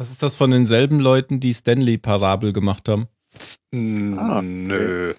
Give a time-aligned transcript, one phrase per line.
[0.00, 3.06] Was ist das von denselben Leuten, die Stanley-Parabel gemacht haben?
[4.18, 5.12] Ah, Nö.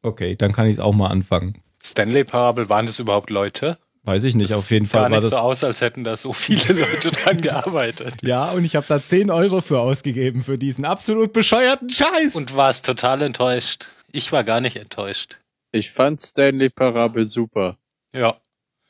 [0.00, 1.60] Okay, dann kann ich es auch mal anfangen.
[1.82, 3.76] Stanley-Parabel, waren das überhaupt Leute?
[4.04, 5.32] Weiß ich nicht, auf jeden Fall war nicht das.
[5.32, 8.22] so aus, als hätten da so viele Leute dran gearbeitet.
[8.22, 12.34] Ja, und ich habe da 10 Euro für ausgegeben für diesen absolut bescheuerten Scheiß.
[12.34, 13.88] Und warst total enttäuscht.
[14.12, 15.40] Ich war gar nicht enttäuscht.
[15.72, 17.76] Ich fand Stanley Parabel super.
[18.14, 18.40] Ja.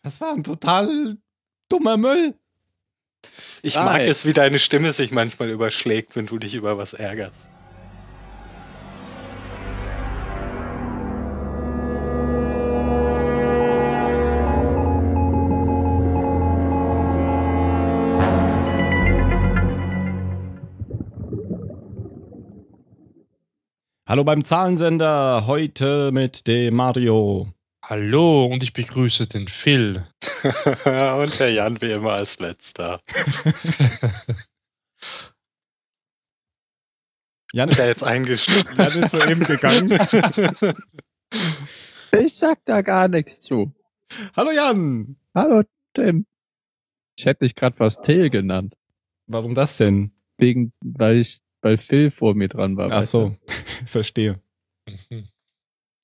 [0.04, 1.16] das war ein total
[1.68, 2.34] dummer Müll.
[3.62, 3.84] Ich Nein.
[3.84, 7.48] mag es, wie deine Stimme sich manchmal überschlägt, wenn du dich über was ärgerst.
[24.04, 27.46] Hallo beim Zahlensender, heute mit dem Mario.
[27.84, 30.06] Hallo und ich begrüße den Phil.
[30.84, 33.02] Und der Jan wie immer als letzter.
[37.52, 38.72] Jan, Der jetzt eingestiegen.
[38.78, 39.90] Jan ist soeben gegangen.
[42.12, 43.74] Ich sag da gar nichts zu.
[44.36, 45.16] Hallo Jan.
[45.34, 45.62] Hallo,
[45.94, 46.26] Tim.
[47.16, 48.76] Ich hätte dich gerade was Till genannt.
[49.26, 50.12] Warum das denn?
[50.38, 52.90] Wegen, weil ich, weil Phil vor mir dran war.
[52.90, 53.36] Ach so,
[53.86, 54.40] verstehe.
[55.10, 55.28] Mhm.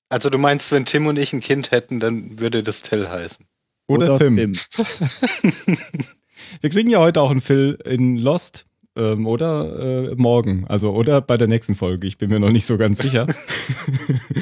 [0.09, 3.45] Also du meinst, wenn Tim und ich ein Kind hätten, dann würde das Till heißen.
[3.87, 4.35] Oder, Film.
[4.35, 4.55] Film.
[6.61, 8.65] Wir kriegen ja heute auch einen Phil in Lost.
[8.95, 10.65] Ähm, oder äh, morgen.
[10.67, 12.07] Also, oder bei der nächsten Folge.
[12.07, 13.27] Ich bin mir noch nicht so ganz sicher.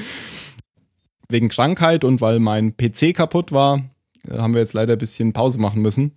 [1.30, 3.84] Wegen Krankheit und weil mein PC kaputt war,
[4.28, 6.14] äh, haben wir jetzt leider ein bisschen Pause machen müssen.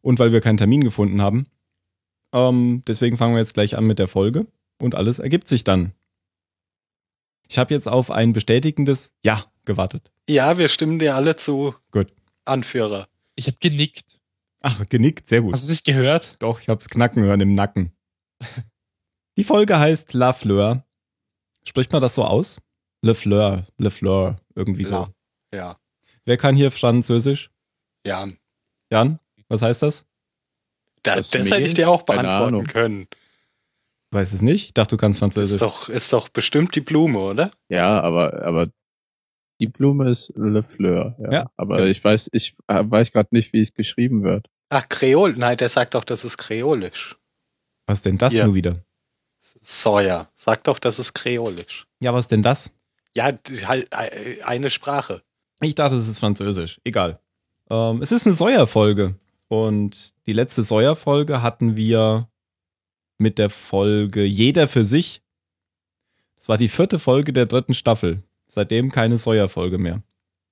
[0.00, 1.46] Und weil wir keinen Termin gefunden haben.
[2.32, 4.46] Ähm, deswegen fangen wir jetzt gleich an mit der Folge.
[4.80, 5.92] Und alles ergibt sich dann.
[7.48, 10.12] Ich habe jetzt auf ein bestätigendes Ja gewartet.
[10.28, 11.74] Ja, wir stimmen dir alle zu.
[11.90, 12.12] Gut.
[12.44, 13.08] Anführer.
[13.34, 14.04] Ich habe genickt.
[14.60, 15.54] Ach, genickt, sehr gut.
[15.54, 16.36] Hast du das gehört?
[16.40, 17.92] Doch, ich hab's knacken hören im Nacken.
[19.36, 20.84] Die Folge heißt La Fleur.
[21.66, 22.58] Spricht man das so aus?
[23.02, 24.90] Le Fleur, Le Fleur, irgendwie so.
[24.90, 25.12] La.
[25.54, 25.76] Ja.
[26.24, 27.50] Wer kann hier Französisch?
[28.04, 28.38] Jan.
[28.90, 30.06] Jan, was heißt das?
[31.02, 33.06] Das, Das das hätte ich dir auch beantworten können.
[34.10, 34.66] Weiß es nicht.
[34.66, 35.60] Ich dachte, du kannst Ist Französisch.
[35.60, 37.50] doch, ist doch bestimmt die Blume, oder?
[37.68, 38.68] Ja, aber, aber
[39.60, 41.14] die Blume ist Le Fleur.
[41.18, 41.32] Ja.
[41.32, 41.50] Ja.
[41.56, 44.48] Aber ich weiß, ich äh, weiß gerade nicht, wie es geschrieben wird.
[44.70, 45.34] Ach, Kreol.
[45.36, 47.16] Nein, der sagt doch, das ist kreolisch.
[47.86, 48.46] Was denn das Ja.
[48.46, 48.84] nur wieder?
[49.60, 50.28] Sawyer.
[50.36, 51.86] Sag doch, das ist kreolisch.
[52.00, 52.70] Ja, was denn das?
[53.14, 53.24] Ja,
[53.66, 55.22] halt äh, eine Sprache.
[55.60, 56.80] Ich dachte, es ist Französisch.
[56.84, 57.18] Egal.
[57.68, 59.16] Ähm, es ist eine Säuerfolge.
[59.48, 62.28] Und die letzte Säuerfolge hatten wir
[63.18, 65.22] mit der Folge Jeder für sich.
[66.36, 68.22] Das war die vierte Folge der dritten Staffel.
[68.48, 70.02] Seitdem keine Säuerfolge mehr.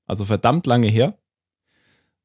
[0.06, 1.16] Also verdammt lange her.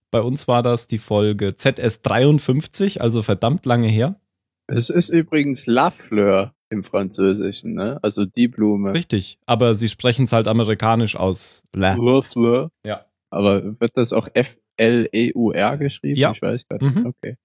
[0.09, 4.19] Bei uns war das die Folge ZS 53, also verdammt lange her.
[4.67, 7.99] Es ist übrigens La Fleur im Französischen, ne?
[8.01, 8.93] Also die Blume.
[8.93, 9.37] Richtig.
[9.45, 11.63] Aber sie sprechen es halt amerikanisch aus.
[11.73, 12.71] Le Fleur.
[12.85, 13.05] Ja.
[13.29, 16.19] Aber wird das auch F-L-E-U-R geschrieben?
[16.19, 16.31] Ja.
[16.33, 16.93] Ich weiß gar Mhm.
[16.95, 17.05] nicht.
[17.05, 17.37] Okay.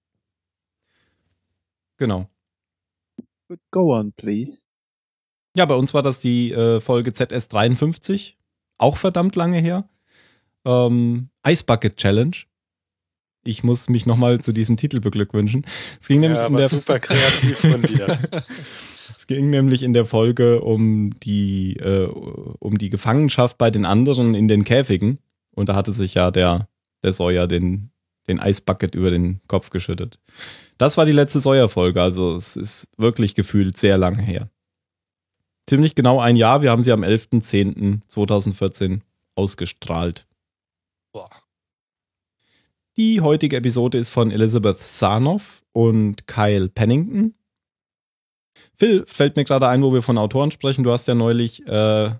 [1.97, 2.29] Genau.
[3.71, 4.61] Go on, please.
[5.55, 8.37] Ja, bei uns war das die äh, Folge ZS 53.
[8.77, 9.89] Auch verdammt lange her.
[10.65, 12.35] Ähm, Ice Bucket Challenge.
[13.43, 15.65] Ich muss mich nochmal zu diesem Titel beglückwünschen.
[16.01, 18.19] Es ging, nämlich Ja, in der, super kreativ von dir.
[19.15, 24.35] es ging nämlich in der Folge um die, äh, um die Gefangenschaft bei den anderen
[24.35, 25.19] in den Käfigen.
[25.55, 26.67] Und da hatte sich ja der,
[27.03, 27.89] der Sawyer den,
[28.27, 30.19] den Ice Bucket über den Kopf geschüttet.
[30.77, 34.49] Das war die letzte Sawyer-Folge, also es ist wirklich gefühlt sehr lange her.
[35.67, 39.01] Ziemlich genau ein Jahr, wir haben sie am 11.10.2014
[39.35, 40.27] ausgestrahlt.
[41.11, 41.29] Boah.
[42.95, 47.35] Die heutige Episode ist von Elizabeth Sarnoff und Kyle Pennington.
[48.75, 50.83] Phil, fällt mir gerade ein, wo wir von Autoren sprechen.
[50.83, 52.15] Du hast ja neulich, äh,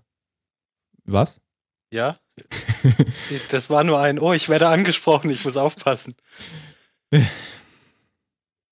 [1.06, 1.42] was?
[1.92, 2.20] Ja?
[3.50, 6.16] Das war nur ein, oh, ich werde angesprochen, ich muss aufpassen.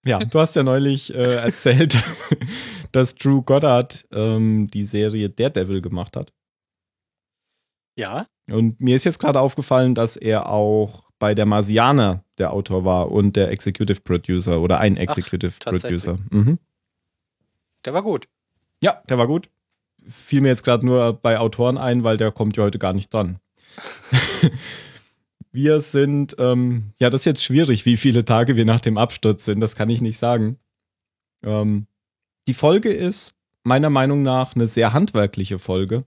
[0.08, 1.98] Ja, du hast ja neulich äh, erzählt,
[2.91, 6.32] dass Drew Goddard ähm, die Serie Daredevil gemacht hat.
[7.96, 8.28] Ja?
[8.52, 13.12] Und mir ist jetzt gerade aufgefallen, dass er auch bei der Marsianer der Autor war
[13.12, 16.03] und der Executive Producer oder ein Executive tatsächlich.
[16.03, 16.20] Producer.
[16.29, 16.59] Mhm.
[17.84, 18.28] Der war gut.
[18.84, 19.50] Ja, der war gut.
[20.06, 23.12] Fiel mir jetzt gerade nur bei Autoren ein, weil der kommt ja heute gar nicht
[23.12, 23.40] dran.
[25.52, 29.46] wir sind, ähm, ja, das ist jetzt schwierig, wie viele Tage wir nach dem Absturz
[29.46, 30.58] sind, das kann ich nicht sagen.
[31.44, 31.88] Ähm,
[32.48, 36.06] die Folge ist meiner Meinung nach eine sehr handwerkliche Folge.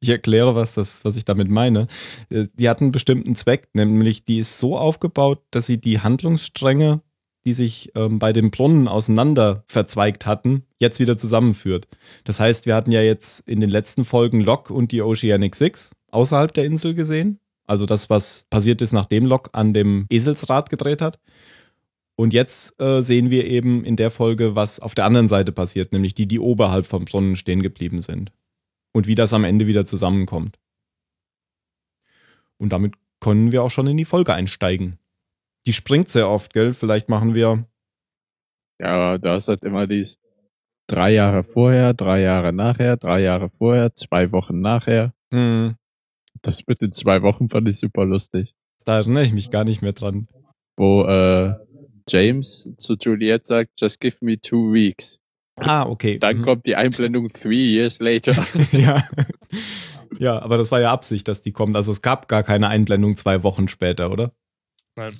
[0.00, 1.86] Ich erkläre, was, das, was ich damit meine.
[2.28, 7.02] Äh, Die hat einen bestimmten Zweck, nämlich die ist so aufgebaut, dass sie die Handlungsstränge
[7.44, 11.88] die sich ähm, bei dem Brunnen auseinander verzweigt hatten, jetzt wieder zusammenführt.
[12.24, 15.92] Das heißt, wir hatten ja jetzt in den letzten Folgen Locke und die Oceanic Six
[16.12, 17.38] außerhalb der Insel gesehen.
[17.66, 21.18] Also das, was passiert ist, nachdem Locke an dem Eselsrad gedreht hat.
[22.16, 25.92] Und jetzt äh, sehen wir eben in der Folge, was auf der anderen Seite passiert,
[25.92, 28.32] nämlich die, die oberhalb vom Brunnen stehen geblieben sind.
[28.92, 30.58] Und wie das am Ende wieder zusammenkommt.
[32.58, 34.98] Und damit können wir auch schon in die Folge einsteigen.
[35.66, 36.72] Die springt sehr oft, gell?
[36.72, 37.64] Vielleicht machen wir.
[38.78, 40.18] Ja, da ist halt immer dies
[40.86, 45.14] drei Jahre vorher, drei Jahre nachher, drei Jahre vorher, zwei Wochen nachher.
[45.32, 45.76] Hm,
[46.42, 48.54] Das mit den zwei Wochen fand ich super lustig.
[48.84, 50.26] da erinnere ich mich gar nicht mehr dran.
[50.76, 51.54] Wo äh,
[52.08, 55.20] James zu Juliet sagt, just give me two weeks.
[55.56, 56.18] Ah, okay.
[56.18, 56.42] Dann Mhm.
[56.42, 58.34] kommt die Einblendung three years later.
[58.72, 59.06] ja.
[60.18, 61.76] ja, aber das war ja Absicht, dass die kommt.
[61.76, 64.32] Also es gab gar keine Einblendung zwei Wochen später, oder?
[64.96, 65.16] Nein.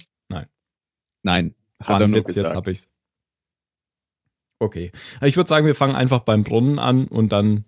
[1.25, 2.57] Nein, Das hat war ein Witz, jetzt gesagt.
[2.57, 2.91] hab ich's.
[4.59, 4.91] Okay.
[5.23, 7.65] Ich würde sagen, wir fangen einfach beim Brunnen an und dann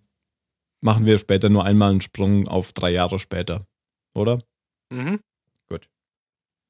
[0.84, 3.66] machen wir später nur einmal einen Sprung auf drei Jahre später.
[4.14, 4.40] Oder?
[4.90, 5.20] Mhm.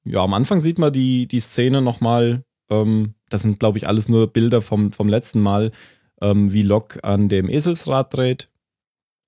[0.07, 2.45] Ja, am Anfang sieht man die, die Szene nochmal.
[2.71, 5.73] Ähm, das sind, glaube ich, alles nur Bilder vom, vom letzten Mal,
[6.21, 8.51] ähm, wie Locke an dem Eselsrad dreht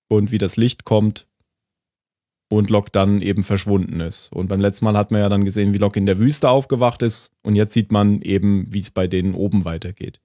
[0.09, 1.27] und wie das Licht kommt
[2.51, 4.31] und Locke dann eben verschwunden ist.
[4.33, 7.03] Und beim letzten Mal hat man ja dann gesehen, wie Locke in der Wüste aufgewacht
[7.03, 10.21] ist und jetzt sieht man eben, wie es bei denen oben weitergeht.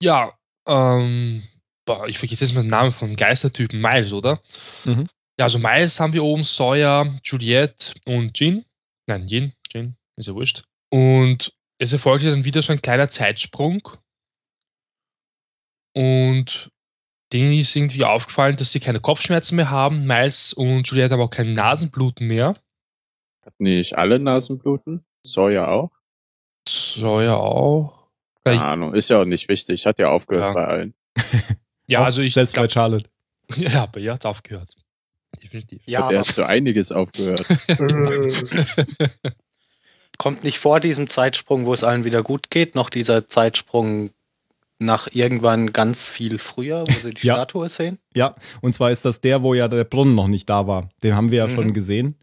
[0.00, 0.32] Ja,
[0.66, 1.42] ähm,
[1.86, 4.40] boah, ich vergesse jetzt mal den Namen vom Geistertypen, Miles, oder?
[4.84, 5.08] Mhm.
[5.38, 8.64] Ja, also Miles haben wir oben, Sawyer, Juliette und Jean.
[9.06, 10.62] Nein, Jean, Jean, ist ja wurscht.
[10.90, 13.82] Und es erfolgt dann wieder so ein kleiner Zeitsprung.
[15.96, 16.70] Und
[17.32, 20.06] denen ist irgendwie aufgefallen, dass sie keine Kopfschmerzen mehr haben.
[20.06, 22.56] Miles und Juliette haben auch kein Nasenbluten mehr.
[23.44, 25.04] Hat nicht alle Nasenbluten?
[25.26, 25.90] Sawyer auch?
[26.68, 28.08] Sawyer auch.
[28.44, 29.86] Keine Ahnung, ist ja auch nicht wichtig.
[29.86, 30.60] Hat ja aufgehört Ja.
[30.62, 30.94] bei allen.
[31.86, 33.08] ja Auch also ich Selbst bei glaub, Charlotte.
[33.56, 34.76] ja, bei ihr hat es aufgehört.
[35.42, 35.82] Definitiv.
[35.86, 37.44] Ja, Der aber hat so einiges aufgehört.
[40.18, 44.10] kommt nicht vor diesem Zeitsprung, wo es allen wieder gut geht, noch dieser Zeitsprung
[44.78, 47.34] nach irgendwann ganz viel früher, wo sie die Ja.
[47.34, 47.98] Statue sehen?
[48.14, 50.88] Ja, und zwar ist das der, wo ja der Brunnen noch nicht da war.
[51.02, 51.54] Den haben wir ja Mhm.
[51.54, 52.16] schon gesehen.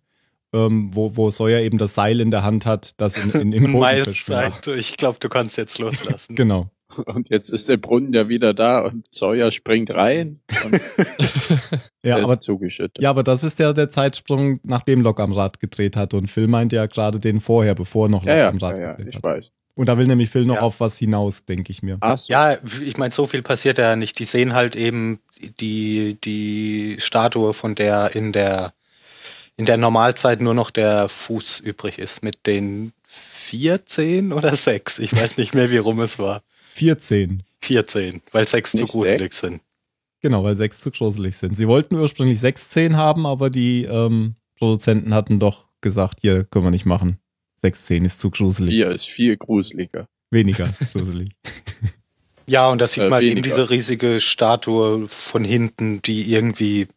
[0.54, 3.72] Ähm, wo, wo Sawyer eben das Seil in der Hand hat, das in, in, im
[3.72, 4.66] Boden Miles verschwindet.
[4.66, 6.36] sagt, ich glaube, du kannst jetzt loslassen.
[6.36, 6.70] Genau.
[7.06, 10.74] Und jetzt ist der Brunnen ja wieder da und Sawyer springt rein und
[12.04, 13.02] Ja, er aber, zugeschüttet.
[13.02, 16.14] ja, aber das ist ja der Zeitsprung, nachdem Locke am Rad gedreht hat.
[16.14, 18.92] Und Phil meinte ja gerade den vorher, bevor noch Locke ja, am Rad ja, ja,
[18.94, 19.24] gedreht ich hat.
[19.24, 19.46] weiß.
[19.76, 20.62] Und da will nämlich Phil noch Ja.
[20.62, 21.98] auf was hinaus, denke ich mir.
[22.02, 22.32] Ach so.
[22.34, 24.20] Ja, ich meine, so viel passiert ja nicht.
[24.20, 25.20] Die sehen halt eben
[25.60, 28.74] die, die Statue, von der in der
[29.58, 34.98] in der Normalzeit nur noch der Fuß übrig ist, mit den vier Zehen oder sechs.
[34.98, 36.42] Ich weiß nicht mehr, wie rum es war.
[36.74, 37.44] 14.
[37.62, 39.62] Vier Zehen, weil sechs zu Nicht gruselig sind.
[40.22, 41.56] Genau, weil sechs zu gruselig sind.
[41.58, 46.66] Sie wollten ursprünglich sechs Zehen haben, aber die ähm, Produzenten hatten doch gesagt, hier können
[46.66, 47.18] wir nicht machen.
[47.58, 48.70] Sechs Zehen ist zu gruselig.
[48.72, 50.08] Vier ist viel gruseliger.
[50.32, 51.30] Weniger gruselig.
[52.48, 56.88] Ja, und da sieht Äh, man eben diese riesige Statue von hinten, die irgendwie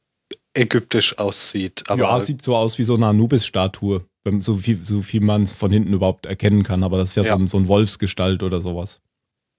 [0.55, 1.85] ägyptisch aussieht.
[1.89, 5.47] Aber ja, sieht so aus wie so eine Anubis-Statue, wenn- so viel, so viel man
[5.47, 6.83] von hinten überhaupt erkennen kann.
[6.83, 7.35] Aber das ist ja, Ja.
[7.35, 9.01] So, ein, so ein Wolfsgestalt oder sowas.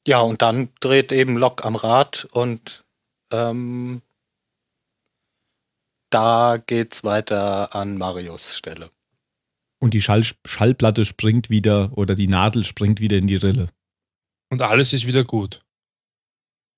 [0.08, 2.84] Ja, und dann dreht eben Lok am Rad und
[3.32, 4.02] ähm,
[6.12, 8.92] da geht's weiter an Marios Stelle.
[9.80, 13.70] Und die Schall, Schallplatte springt wieder oder die Nadel springt wieder in die Rille.
[14.50, 15.64] Und alles ist wieder gut.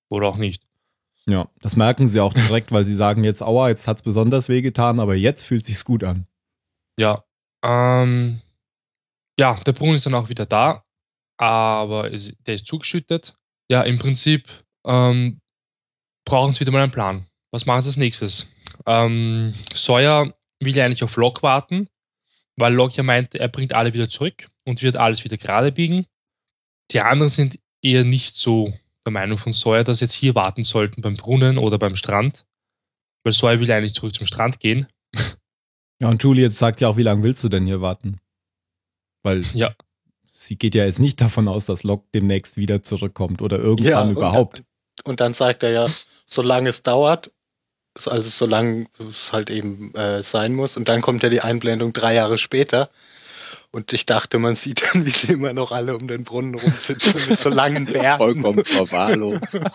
[0.09, 0.63] Oder auch nicht.
[1.25, 5.01] Ja, das merken sie auch direkt, weil sie sagen jetzt, aua, jetzt hat's besonders wehgetan,
[5.01, 6.25] aber jetzt fühlt sich's gut an.
[6.97, 7.25] Ja.
[7.63, 8.41] Ähm,
[9.37, 10.85] ja, der Brunnen ist dann auch wieder da,
[11.37, 13.37] aber es, der ist zugeschüttet.
[13.69, 14.47] Ja, im Prinzip
[14.85, 15.39] ähm,
[16.25, 17.27] brauchen sie wieder mal einen Plan.
[17.51, 18.47] Was machen sie als nächstes?
[18.85, 21.87] Ähm, Sawyer will ja eigentlich auf Locke warten,
[22.57, 26.05] weil Locke ja meinte, er bringt alle wieder zurück und wird alles wieder gerade biegen.
[26.91, 28.73] Die anderen sind eher nicht so
[29.05, 32.45] der Meinung von Sawyer, dass sie jetzt hier warten sollten beim Brunnen oder beim Strand,
[33.23, 34.87] weil Sawyer will ja eigentlich zurück zum Strand gehen.
[35.99, 38.19] Ja, und Juliet sagt ja auch, wie lange willst du denn hier warten?
[39.23, 39.73] Weil Ja.
[40.39, 44.01] Sie geht ja jetzt nicht davon aus, dass Locke demnächst wieder zurückkommt oder irgendwann Ja,
[44.01, 44.63] und- überhaupt.
[45.03, 45.87] Und dann sagt er ja,
[46.27, 47.31] solange es dauert,
[48.05, 50.77] also solange es halt eben äh, sein muss.
[50.77, 52.89] Und dann kommt ja die Einblendung drei Jahre später.
[53.71, 57.13] Und ich dachte, man sieht dann, wie sie immer noch alle um den Brunnen rumsitzen
[57.29, 58.17] mit so langen Bärten.
[58.17, 59.59] Vollkommen verwahrlost.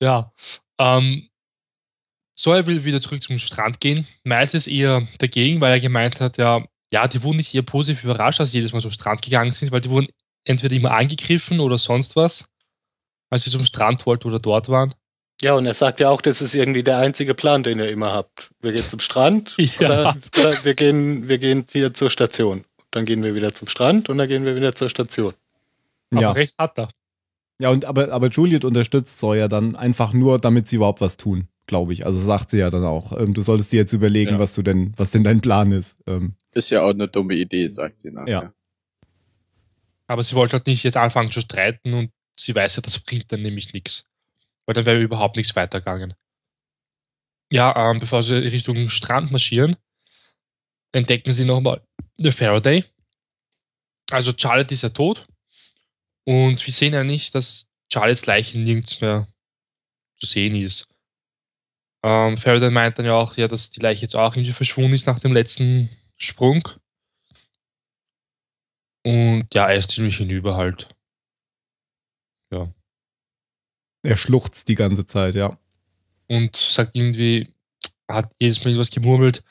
[0.00, 0.32] Ja.
[0.78, 1.28] Ähm,
[2.36, 4.06] Sawyer will wieder zurück zum Strand gehen.
[4.24, 8.04] Miles ist eher dagegen, weil er gemeint hat, ja, ja, die wurden nicht eher positiv
[8.04, 10.08] überrascht, als sie jedes Mal zum Strand gegangen sind, weil die wurden
[10.44, 12.48] entweder immer angegriffen oder sonst was,
[13.30, 14.94] als sie zum Strand wollten oder dort waren.
[15.40, 18.12] Ja, und er sagt ja auch, das ist irgendwie der einzige Plan, den ihr immer
[18.12, 18.50] habt.
[18.60, 19.80] Wir gehen zum Strand Ja.
[19.80, 22.64] oder, oder wir gehen, wir gehen hier zur Station.
[22.92, 25.32] Dann gehen wir wieder zum Strand und dann gehen wir wieder zur Station.
[26.12, 26.32] Aber Ja.
[26.32, 26.90] recht hat er.
[27.58, 31.48] Ja, und aber, aber Juliet unterstützt Sawyer dann einfach nur, damit sie überhaupt was tun,
[31.66, 32.04] glaube ich.
[32.06, 33.18] Also sagt sie ja dann auch.
[33.18, 34.38] Ähm, du solltest dir jetzt überlegen, Ja.
[34.38, 35.96] was du denn, was denn dein Plan ist.
[36.06, 38.30] Ähm, Ist ja auch eine dumme Idee, sagt sie nachher.
[38.32, 38.54] Ja.
[40.06, 43.32] Aber sie wollte halt nicht jetzt anfangen zu streiten und sie weiß ja, das bringt
[43.32, 44.06] dann nämlich nichts.
[44.66, 46.14] Weil dann wäre überhaupt nichts weitergegangen.
[47.50, 49.76] Ja, ähm, bevor sie Richtung Strand marschieren,
[50.92, 51.82] entdecken sie nochmal
[52.16, 52.84] den Faraday.
[54.10, 55.26] Also Charlotte ist ja tot.
[56.24, 59.26] Und wir sehen ja nicht, dass Charlottes Leiche nirgends mehr
[60.18, 60.88] zu sehen ist.
[62.04, 65.06] Ähm, Faraday meint dann ja auch, ja, dass die Leiche jetzt auch irgendwie verschwunden ist
[65.06, 65.90] nach dem letzten
[66.22, 66.68] Sprung.
[69.04, 70.88] Und ja, er ist ziemlich hinüber halt.
[74.02, 75.58] er schluchzt die ganze Zeit, ja.
[76.28, 77.52] Und sagt irgendwie,
[78.08, 79.44] hat jedes Mal irgendwas gemurmelt.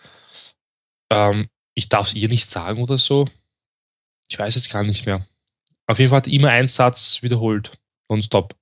[1.10, 3.28] Ähm, ich darf es ihr nicht sagen oder so.
[4.30, 5.25] Ich weiß jetzt gar nicht mehr.
[5.88, 7.78] Auf jeden Fall hat er immer einen Satz wiederholt.
[8.10, 8.56] Nonstop.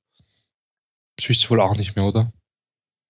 [1.16, 2.32] Das wisst ihr wohl auch nicht mehr, oder?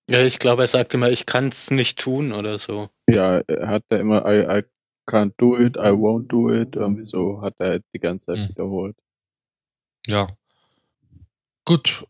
[0.09, 2.89] Ja, ich glaube, er sagt immer, ich kann es nicht tun oder so.
[3.07, 4.63] Ja, er hat er immer I, I
[5.09, 6.75] can't do it, I won't do it.
[6.75, 8.49] Irgendwie so hat er die ganze Zeit Hm.
[8.49, 8.95] wiederholt.
[10.07, 10.27] Ja.
[11.65, 12.05] Gut.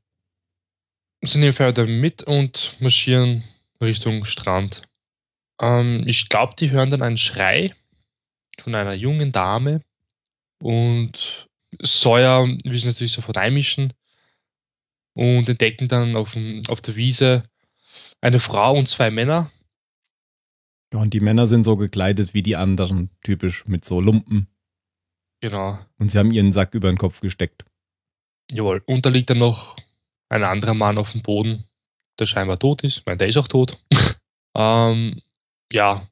[1.22, 3.44] Sie nehmen Faraday mit und marschieren
[3.82, 4.84] Richtung Strand.
[5.62, 7.74] Ähm, ich glaube, die hören dann einen Schrei
[8.62, 9.82] von einer jungen Dame
[10.62, 11.48] und
[11.82, 13.94] Sawyer will sich natürlich sofort einmischen
[15.14, 16.36] und entdecken dann auf,
[16.70, 17.44] auf der Wiese
[18.22, 19.52] eine Frau und zwei Männer.
[20.94, 24.48] Ja, und die Männer sind so gekleidet wie die anderen, typisch mit so Lumpen.
[25.42, 25.80] Genau.
[25.98, 27.66] Und sie haben ihren Sack über den Kopf gesteckt.
[28.52, 28.82] Jawohl.
[28.86, 29.78] Und da liegt dann noch
[30.30, 31.66] ein anderer Mann auf dem Boden,
[32.20, 32.98] der scheinbar tot ist.
[32.98, 33.78] Ich meine, der ist auch tot.
[34.56, 35.22] ähm,
[35.72, 36.08] ja.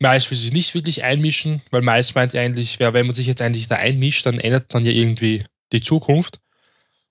[0.00, 3.40] Mais will sich nicht wirklich einmischen, weil Mais meint eigentlich, ja, wenn man sich jetzt
[3.40, 6.40] eigentlich da einmischt, dann ändert man ja irgendwie die Zukunft.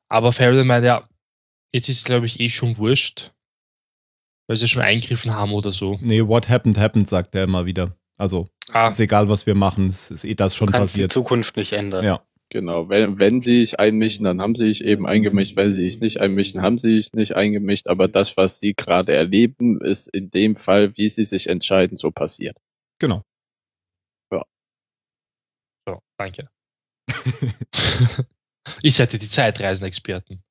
[0.10, 1.08] Aber Faraday meint, ja,
[1.72, 3.32] jetzt ist es, glaube ich, eh schon wurscht,
[4.48, 5.98] weil sie schon eingegriffen haben oder so.
[6.02, 7.96] Nee, what happened, happened, sagt er immer wieder.
[8.18, 11.00] Also, Ah, ist egal, was wir machen, es ist eh das schon Du kannst die
[11.00, 11.12] passiert.
[11.12, 12.06] Zukunft nicht ändern.
[12.06, 12.24] Ja.
[12.50, 15.56] Genau, wenn, wenn sie sich einmischen, dann haben sie sich eben eingemischt.
[15.56, 17.88] Wenn sie sich nicht einmischen, haben sie sich nicht eingemischt.
[17.88, 22.12] Aber das, was sie gerade erleben, ist in dem Fall, wie sie sich entscheiden, so
[22.12, 22.56] passiert.
[23.00, 23.24] Genau.
[25.88, 26.48] so, danke.
[28.84, 30.44] ich ja die Zeitreisenexperten.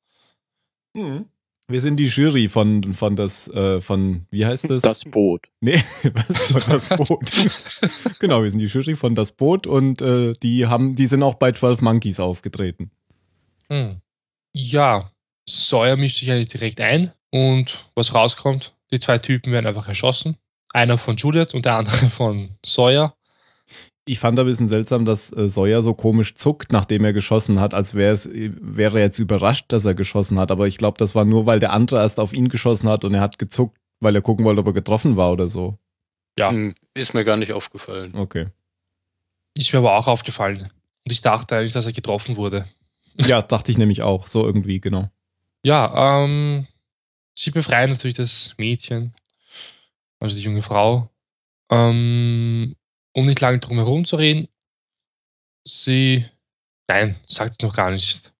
[1.72, 4.82] Wir sind die Jury von, von das, äh, von, wie heißt das?
[4.82, 5.48] Das Boot.
[5.60, 8.18] Nee, was von das Boot.
[8.20, 11.36] genau, wir sind die Jury von das Boot und äh, die haben, die sind auch
[11.36, 12.90] bei 12 Monkeys aufgetreten.
[13.70, 14.02] Hm.
[14.52, 15.10] Ja,
[15.48, 20.36] Sawyer mischt sich eigentlich direkt ein und was rauskommt, die zwei Typen werden einfach erschossen.
[20.74, 23.16] Einer von Juliet und der andere von Sawyer.
[24.04, 27.72] Ich fand ein bisschen seltsam, dass äh, Sawyer so komisch zuckt, nachdem er geschossen hat,
[27.72, 30.50] als wäre es, wäre er jetzt überrascht, dass er geschossen hat.
[30.50, 33.14] Aber ich glaube, das war nur, weil der andere erst auf ihn geschossen hat und
[33.14, 35.78] er hat gezuckt, weil er gucken wollte, ob er getroffen war oder so.
[36.36, 36.50] Ja.
[36.50, 38.12] Hm, Ist mir gar nicht aufgefallen.
[38.16, 38.48] Okay.
[39.56, 40.70] Ist mir aber auch aufgefallen.
[41.04, 42.66] Und ich dachte eigentlich, dass er getroffen wurde.
[43.18, 44.26] Ja, dachte ich nämlich auch.
[44.26, 45.10] So irgendwie, genau.
[45.62, 46.66] Ja, ähm,
[47.34, 49.12] sie befreien natürlich das Mädchen,
[50.18, 51.10] also die junge Frau.
[51.70, 52.74] Ähm,
[53.14, 54.48] um nicht lange drum herum zu reden,
[55.64, 56.24] sie,
[56.88, 58.32] nein, sagt es noch gar nicht,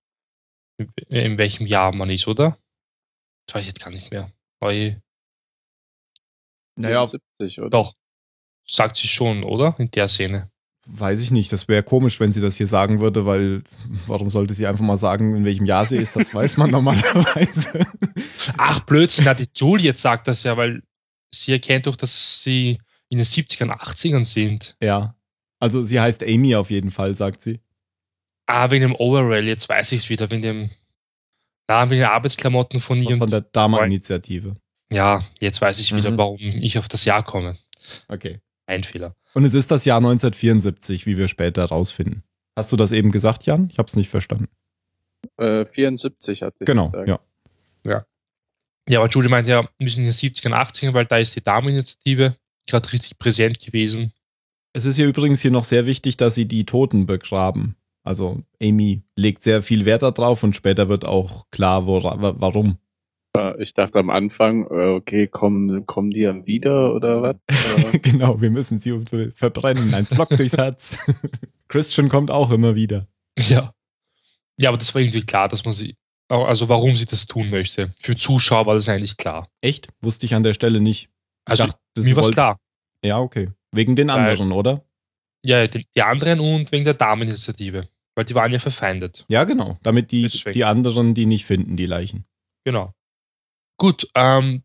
[1.09, 2.59] in- welchem Jahr man ist, oder?
[3.47, 4.33] Das weiß ich jetzt gar nicht mehr.
[4.61, 5.03] Oje.
[6.77, 7.07] Naja.
[7.07, 7.71] 70, oder?
[7.71, 7.95] Doch,
[8.67, 9.75] sagt sie schon, oder?
[9.79, 10.51] In der Szene.
[10.87, 11.53] Weiß ich nicht.
[11.53, 13.63] Das wäre komisch, wenn sie das hier sagen würde, weil
[14.07, 16.17] warum sollte sie einfach mal sagen, in welchem Jahr sie ist?
[16.17, 17.87] Das weiß man normalerweise.
[18.57, 20.83] Ach, Blödsinn, na, die Juliet sagt das ja, weil
[21.33, 22.81] sie erkennt doch, dass sie
[23.13, 24.75] in den 70ern, 80ern sind.
[24.83, 25.15] ja.
[25.61, 27.61] Also sie heißt Amy auf jeden Fall, sagt sie.
[28.47, 30.71] Ah, wegen dem Overall, jetzt weiß ich es wieder, wegen dem,
[31.69, 33.17] na, wegen den Arbeitsklamotten von ihr.
[33.17, 34.57] Von der Dama-Initiative.
[34.91, 36.19] ja, jetzt weiß ich wieder, Mhm.
[36.19, 37.59] warum ich auf das Jahr komme.
[38.09, 38.41] Okay.
[38.67, 39.15] Ein Fehler.
[39.35, 42.25] Und es ist das Jahr 1974, wie wir später rausfinden.
[42.57, 43.69] Hast du das eben gesagt, Jan?
[43.71, 44.49] Ich habe es nicht verstanden.
[45.37, 47.09] Äh, 74 hat sie Genau, gesagt.
[47.09, 48.05] ja.
[48.89, 51.41] Ja, aber Julie meint ja, wir sind in den 70ern, 80ern, weil da ist die
[51.41, 54.13] Dameninitiative gerade richtig präsent gewesen.
[54.75, 57.77] Es ist ja übrigens hier noch sehr wichtig, dass sie die Toten begraben.
[58.05, 62.79] Also Amy legt sehr viel Wert darauf und später wird auch klar, wora, wa- warum.
[63.59, 67.37] Ich dachte am Anfang, äh, okay, kommen, kommen die dann wieder oder was?
[67.95, 68.99] Äh, genau, wir müssen sie
[69.35, 69.95] verbrennen.
[69.95, 70.99] Ein Pflock durchs Herz.
[71.69, 73.07] Christian kommt auch immer wieder.
[73.39, 73.73] Ja.
[74.59, 75.95] Ja, aber das war irgendwie klar, dass man sie,
[76.29, 77.95] also warum sie das tun möchte.
[78.01, 79.49] Für Zuschauer war das eigentlich klar.
[79.63, 79.89] Echt?
[80.03, 81.09] Wusste ich an der Stelle nicht.
[81.45, 82.61] Also dachte, mir war klar.
[83.05, 83.51] Ja, okay.
[83.73, 84.85] Wegen den Weil- anderen, oder?
[85.45, 87.89] Ja, die, die anderen und wegen der Dameninitiative.
[88.15, 89.25] Weil die waren ja verfeindet.
[89.29, 89.79] Ja, genau.
[89.83, 90.53] Damit die, Deswegen.
[90.53, 92.27] die anderen die nicht finden, die Leichen.
[92.65, 92.95] Genau.
[93.79, 94.63] Gut, ähm,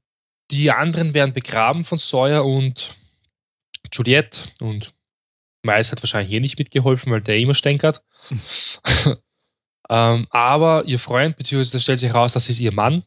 [0.51, 2.95] die anderen werden begraben von Sawyer und
[3.91, 4.93] Juliette und
[5.63, 8.03] Miles hat wahrscheinlich eh nicht mitgeholfen, weil der immer stänkert.
[9.89, 13.03] ähm, aber ihr Freund, beziehungsweise stellt sich heraus, das ist ihr Mann.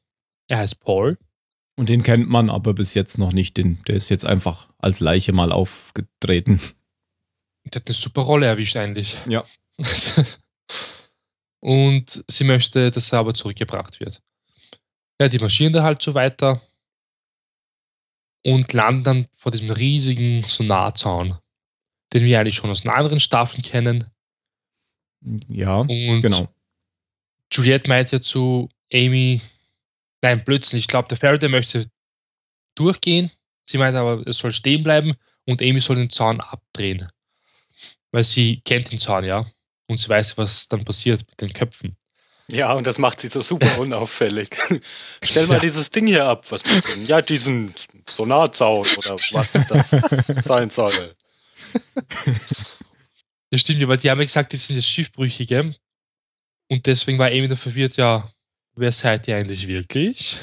[0.48, 1.18] Er heißt Paul.
[1.80, 3.56] Und den kennt man aber bis jetzt noch nicht.
[3.56, 6.60] Den, der ist jetzt einfach als Leiche mal aufgetreten.
[7.64, 9.16] Der hat eine super Rolle erwischt eigentlich.
[9.26, 9.46] Ja.
[11.60, 14.20] und sie möchte, dass er aber zurückgebracht wird.
[15.18, 16.60] Ja, die marschieren da halt so weiter
[18.44, 21.38] und landen dann vor diesem riesigen Sonarzaun,
[22.12, 24.10] den wir eigentlich schon aus den anderen Staffeln kennen.
[25.48, 26.46] Ja, Und genau.
[27.50, 29.40] Juliette meint ja zu Amy,
[30.22, 31.86] nein, Blödsinn, ich glaube, der Faraday möchte
[32.74, 33.30] durchgehen.
[33.68, 35.14] Sie meint aber, es soll stehen bleiben
[35.46, 37.08] und Amy soll den Zaun abdrehen.
[38.12, 39.46] Weil sie kennt den Zaun, ja.
[39.88, 41.96] Und sie weiß, was dann passiert mit den Köpfen.
[42.48, 44.48] Ja, und das macht sie so super unauffällig.
[45.22, 45.60] Stell mal Ja.
[45.60, 46.50] dieses Ding hier ab.
[46.50, 47.06] Was mit dem?
[47.06, 47.72] Ja, diesen
[48.08, 49.90] Sonarzaun oder was das
[50.44, 51.14] sein soll.
[53.50, 55.74] Das stimmt, aber die haben ja gesagt, die sind jetzt Schiffbrüchige.
[56.68, 58.32] Und deswegen war Amy dann verwirrt, ja,
[58.80, 60.36] wer seid ihr eigentlich wirklich?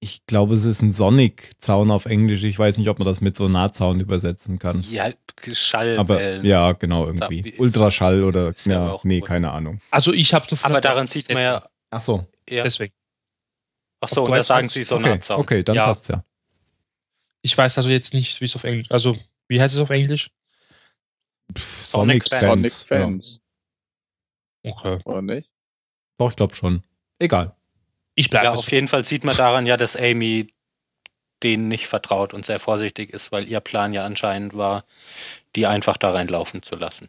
[0.00, 2.42] Ich glaube, es ist ein Sonic-Zaun auf Englisch.
[2.42, 4.80] Ich weiß nicht, ob man das mit Sonarzaun übersetzen kann.
[4.90, 6.44] Ja, Aber Schallwellen.
[6.44, 7.54] ja, genau, irgendwie.
[7.58, 9.28] Ultraschall oder ist ja ja, nee, gut.
[9.28, 9.80] keine Ahnung.
[9.90, 11.68] Also ich habe von Aber daran sieht man ja.
[11.90, 12.26] Ach so.
[12.48, 12.64] ja.
[12.64, 12.92] Deswegen.
[14.00, 15.40] Ach so, und da sagen sie Okay, Sonarzaun.
[15.40, 15.84] okay, dann Ja.
[15.86, 16.24] passt's ja.
[17.42, 19.16] Ich weiß also jetzt nicht, wie es auf Englisch, also
[19.48, 20.30] wie heißt es auf Englisch?
[21.56, 22.60] Pff, Sonic Sonic Fans.
[22.62, 23.40] Sonic Fans,
[24.64, 24.98] Okay.
[25.04, 25.46] oder nicht?
[25.48, 25.54] Ja.
[26.18, 26.82] Doch, ich glaube schon.
[27.20, 27.54] Egal.
[28.14, 30.48] Ich bleibe Ja, auf jeden Fall sieht man daran ja, dass Amy
[31.42, 34.84] denen nicht vertraut und sehr vorsichtig ist, weil ihr Plan ja anscheinend war,
[35.56, 37.08] die einfach da reinlaufen zu lassen.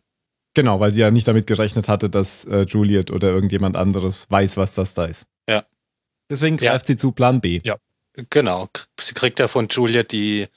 [0.55, 4.57] Genau, weil sie ja nicht damit gerechnet hatte, dass äh, Juliet oder irgendjemand anderes weiß,
[4.57, 5.25] was das da ist.
[5.47, 5.63] Ja.
[6.29, 6.71] Deswegen Ja.
[6.71, 7.61] greift sie zu Plan B.
[7.63, 7.77] Ja.
[8.29, 8.69] Genau.
[8.99, 10.47] Sie kriegt ja von Juliet die,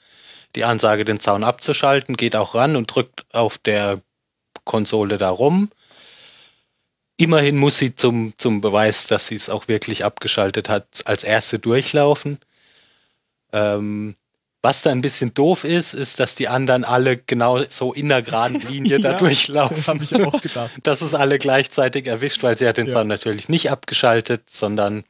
[0.55, 4.01] die Ansage, den Zaun abzuschalten, geht auch ran und drückt auf der
[4.63, 5.69] Konsole da rum.
[7.17, 11.57] Immerhin muss sie zum, zum Beweis, dass sie es auch wirklich abgeschaltet hat, als erste
[11.59, 12.37] durchlaufen.
[13.51, 14.15] Ähm,
[14.61, 18.21] was da ein bisschen doof ist, ist, dass die anderen alle genau so in der
[18.21, 19.83] geraden Linie da Ja, durchlaufen.
[19.87, 20.71] Habe ich auch gedacht.
[20.83, 22.93] Das ist alle gleichzeitig erwischt, weil sie hat den Ja.
[22.93, 25.03] Zaun natürlich nicht abgeschaltet, sondern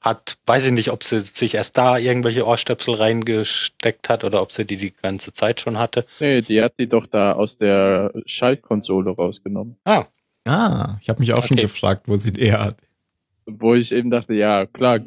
[0.00, 4.50] hat, weiß ich nicht, ob sie sich erst da irgendwelche Ohrstöpsel reingesteckt hat oder ob
[4.52, 6.04] sie die die ganze Zeit schon hatte.
[6.18, 9.76] Nee, die hat die doch da aus der Schaltkonsole rausgenommen.
[9.84, 10.04] Ah,
[10.44, 11.62] Ah, ich habe mich auch schon Okay.
[11.66, 12.76] gefragt, wo sie der hat.
[13.46, 15.00] Wo ich eben dachte, ja, klar,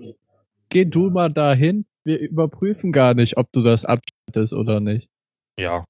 [0.69, 1.86] geh du mal dahin.
[2.04, 5.10] Wir überprüfen gar nicht, ob du das abschaltest oder nicht.
[5.58, 5.84] Ja.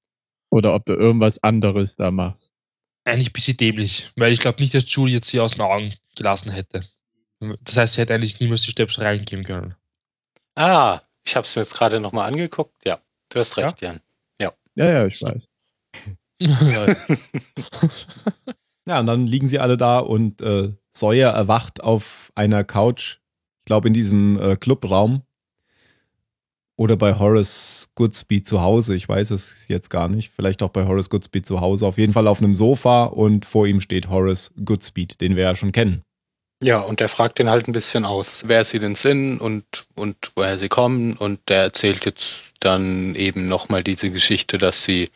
[0.50, 2.52] Oder ob du irgendwas anderes da machst.
[3.04, 6.50] Eigentlich ein bisschen dämlich, weil ich glaube nicht, dass Juliet sie aus den Augen gelassen
[6.50, 6.82] hätte.
[7.60, 9.74] Das heißt, sie hätte eigentlich niemals die Stöpsel reingeben können.
[10.56, 12.74] ah, ich habe es mir jetzt gerade nochmal angeguckt.
[12.84, 14.00] Ja, du hast recht, Jan.
[14.40, 15.48] Ja, ja, ich weiß.
[18.86, 23.18] ja, und dann liegen sie alle da und äh, Sawyer erwacht auf einer Couch,
[23.60, 25.22] ich glaube in diesem äh, Clubraum.
[26.78, 30.30] Oder bei Horace Goodsby zu Hause, ich weiß es jetzt gar nicht.
[30.30, 31.86] Vielleicht auch bei Horace Goodsby zu Hause.
[31.86, 35.54] Auf jeden Fall auf einem Sofa und vor ihm steht Horace Goodspeed, den wir ja
[35.54, 36.02] schon kennen.
[36.62, 40.16] Ja, und der fragt den halt ein bisschen aus, wer sie denn sind und, und
[40.36, 41.14] woher sie kommen.
[41.14, 45.10] Und der erzählt jetzt dann eben nochmal diese Geschichte, dass sie,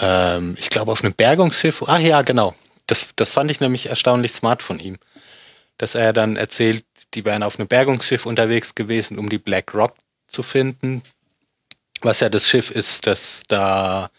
[0.00, 2.54] ähm, ich glaube, auf einem Bergungsschiff, ach ja, genau.
[2.86, 4.98] Das, das fand ich nämlich erstaunlich smart von ihm.
[5.78, 9.94] Dass er dann erzählt, die wären auf einem Bergungsschiff unterwegs gewesen, um die Black Rock
[10.26, 11.02] zu finden.
[12.00, 14.10] Was ja das Schiff ist, das da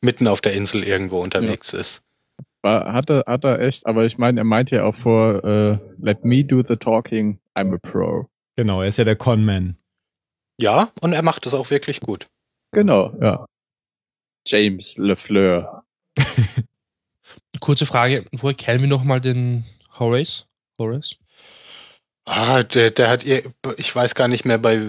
[0.00, 2.02] mitten auf der Insel irgendwo unterwegs ist.
[2.62, 5.78] War, hat, er, hat er echt, aber ich meine, er meinte ja auch vor, äh,
[6.00, 8.28] let me do the talking, I'm a pro.
[8.56, 9.76] Genau, er ist ja der Conman.
[10.60, 12.28] Ja, und er macht das auch wirklich gut.
[12.70, 13.46] Genau, ja.
[14.46, 15.84] James LeFleur.
[17.60, 19.64] Kurze Frage, woher kennen wir nochmal den
[19.98, 20.46] Horace?
[20.78, 21.16] Horace?
[22.24, 23.42] Ah, der, der hat ihr,
[23.76, 24.80] ich weiß gar nicht mehr bei,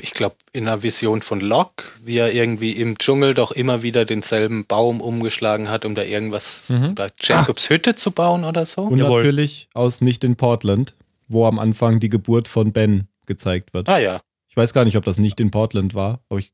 [0.00, 4.04] ich glaube, in einer Vision von Locke, wie er irgendwie im Dschungel doch immer wieder
[4.06, 6.94] denselben Baum umgeschlagen hat, um da irgendwas Mhm.
[6.94, 8.82] bei Jacobs Hütte zu bauen oder so.
[8.82, 9.18] Und Jawohl.
[9.22, 10.94] natürlich aus Nicht in Portland,
[11.28, 13.88] wo am Anfang die Geburt von Ben gezeigt wird.
[13.88, 14.20] Ah ja.
[14.48, 16.52] Ich weiß gar nicht, ob das nicht in Portland war, aber ich,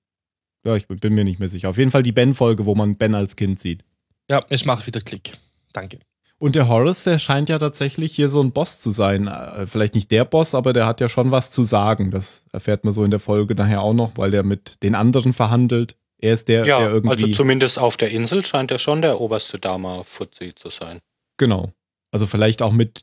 [0.69, 1.71] ja, ich bin mir nicht mehr sicher.
[1.71, 3.83] Auf jeden Fall die Ben-Folge, wo man Ben als Kind sieht.
[4.29, 5.39] Ja, es macht wieder Klick.
[5.73, 5.99] Danke.
[6.39, 9.27] Und der Horace, der scheint ja tatsächlich hier so ein Boss zu sein.
[9.27, 12.11] Äh, Vielleicht nicht der Boss, aber der hat ja schon was zu sagen.
[12.11, 15.33] Das erfährt man so in der Folge nachher auch noch, weil der mit den anderen
[15.33, 15.97] verhandelt.
[16.21, 17.25] Er ist der, Ja, der irgendwie.
[17.25, 20.99] also zumindest auf der Insel scheint er schon der oberste Dama-Fuzzi zu sein.
[21.39, 21.73] Genau.
[22.13, 23.03] Also vielleicht auch mit,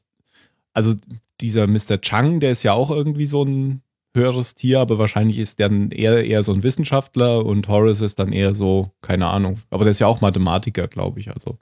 [0.73, 0.93] also
[1.41, 1.99] dieser Mr.
[2.01, 3.81] Chang, der ist ja auch irgendwie so ein
[4.15, 8.19] höheres Tier, aber wahrscheinlich ist der dann eher, eher so ein Wissenschaftler und Horace ist
[8.19, 9.59] dann eher so, keine Ahnung.
[9.69, 11.29] Aber der ist ja auch Mathematiker, glaube ich.
[11.29, 11.57] Also,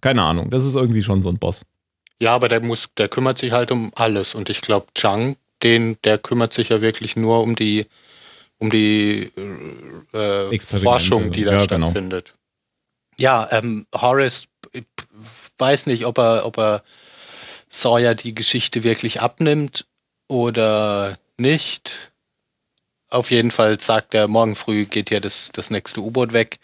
[0.00, 0.50] keine Ahnung.
[0.50, 1.64] Das ist irgendwie schon so ein Boss.
[2.20, 4.34] Ja, aber der muss, der kümmert sich halt um alles.
[4.34, 7.86] Und ich glaube, Chang, den, der kümmert sich ja wirklich nur um die,
[8.58, 9.30] um die
[10.12, 10.58] äh.
[10.60, 11.86] Forschung, die da Ja, genau.
[11.86, 12.34] stattfindet.
[13.18, 14.84] Ja, ähm, Horace ich
[15.58, 16.82] weiß nicht, ob er, ob er
[17.68, 19.86] Sawyer die Geschichte wirklich abnimmt
[20.28, 22.12] oder nicht.
[23.10, 26.58] Auf jeden Fall sagt er, morgen früh geht hier das, das nächste U-Boot weg.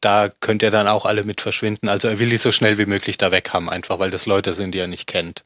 [0.00, 1.88] Da könnt ihr dann auch alle mit verschwinden.
[1.88, 4.52] Also er will die so schnell wie möglich da weg haben, einfach weil das Leute
[4.52, 5.44] sind, die er nicht kennt.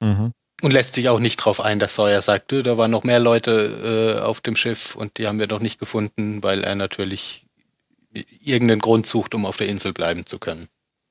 [0.00, 0.32] Mhm.
[0.62, 3.18] Und lässt sich auch nicht drauf ein, dass Sawyer sagt, "Du, da waren noch mehr
[3.18, 7.46] Leute äh, auf dem Schiff und die haben wir doch nicht gefunden, weil er natürlich
[8.40, 10.68] irgendeinen Grund sucht, um auf der Insel bleiben zu können.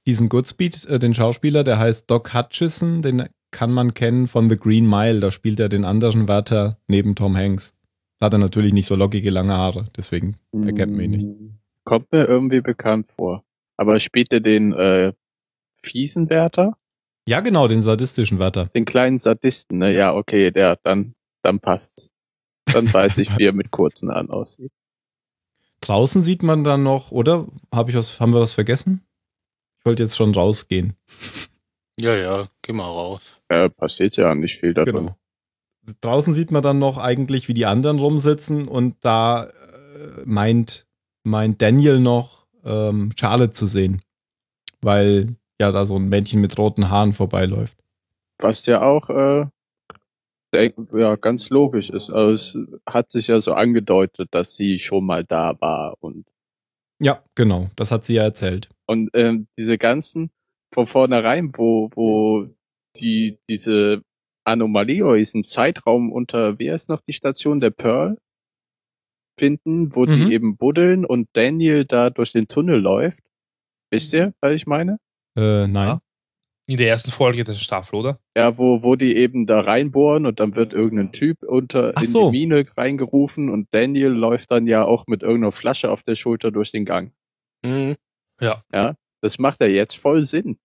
[0.08, 4.58] Diesen Goodspeed, äh, den Schauspieler, der heißt Doc Hutchison, den kann man kennen von The
[4.58, 5.20] Green Mile.
[5.20, 7.76] Da spielt er den anderen Wärter neben Tom Hanks.
[8.20, 11.26] Da hat er natürlich nicht so lockige lange Haare, deswegen erkennt man ihn nicht.
[11.26, 13.44] Mm, Kommt mir irgendwie bekannt vor.
[13.78, 15.14] Aber spielt er den äh,
[15.82, 16.78] fiesen Wärter?
[17.28, 18.66] Ja, genau, den sadistischen Wärter.
[18.66, 19.94] Den kleinen Sadisten, ne?
[19.94, 22.12] Ja, okay, der, dann, dann passt's.
[22.66, 24.72] Dann weiß ich, wie er mit kurzen Haaren aussieht.
[25.82, 27.48] Draußen sieht man dann noch, oder?
[27.74, 29.02] Hab ich was, haben wir was vergessen?
[29.80, 30.94] Ich wollte jetzt schon rausgehen.
[31.98, 33.22] Ja, ja, geh mal raus.
[33.52, 34.96] Äh, passiert ja nicht viel da drin.
[34.96, 35.16] Genau.
[36.00, 39.50] Draußen sieht man dann noch eigentlich, wie die anderen rumsitzen und da äh,
[40.24, 40.88] meint,
[41.24, 44.02] meint Daniel noch, ähm, Charlotte zu sehen.
[44.82, 47.78] Weil ja da so ein Männchen mit roten Haaren vorbeiläuft.
[48.40, 49.48] Was ja auch äh,
[50.54, 52.10] ja, ganz logisch ist.
[52.10, 56.26] Also es hat sich ja so angedeutet, dass sie schon mal da war und
[57.02, 58.70] Ja, genau, das hat sie ja erzählt.
[58.86, 60.32] Und ähm, diese ganzen
[60.74, 62.48] von vornherein, wo, wo
[62.98, 64.02] die, diese
[64.46, 68.18] Anomalie oder diesen Zeitraum unter, wie heißt noch die Station der Pearl
[69.40, 70.28] finden, wo Mhm.
[70.28, 73.20] die eben buddeln und Daniel da durch den Tunnel läuft.
[73.92, 74.98] Wisst ihr, was ich meine?
[75.38, 75.88] Äh, nein.
[75.88, 76.02] Ja.
[76.68, 78.20] In der ersten Folge der Staffel, oder?
[78.38, 82.08] Ja, wo, wo die eben da reinbohren und dann wird irgendein Typ unter Ach in
[82.08, 82.32] so.
[82.32, 86.52] die Mine reingerufen und Daniel läuft dann ja auch mit irgendeiner Flasche auf der Schulter
[86.52, 87.14] durch den Gang.
[87.66, 87.96] Hm.
[88.40, 88.64] Ja,
[89.22, 90.58] das macht ja jetzt voll Sinn.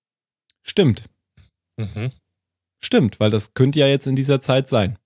[0.62, 1.06] Stimmt.
[1.78, 2.12] Mhm.
[2.82, 4.98] Stimmt, weil das könnte ja jetzt in dieser Zeit sein.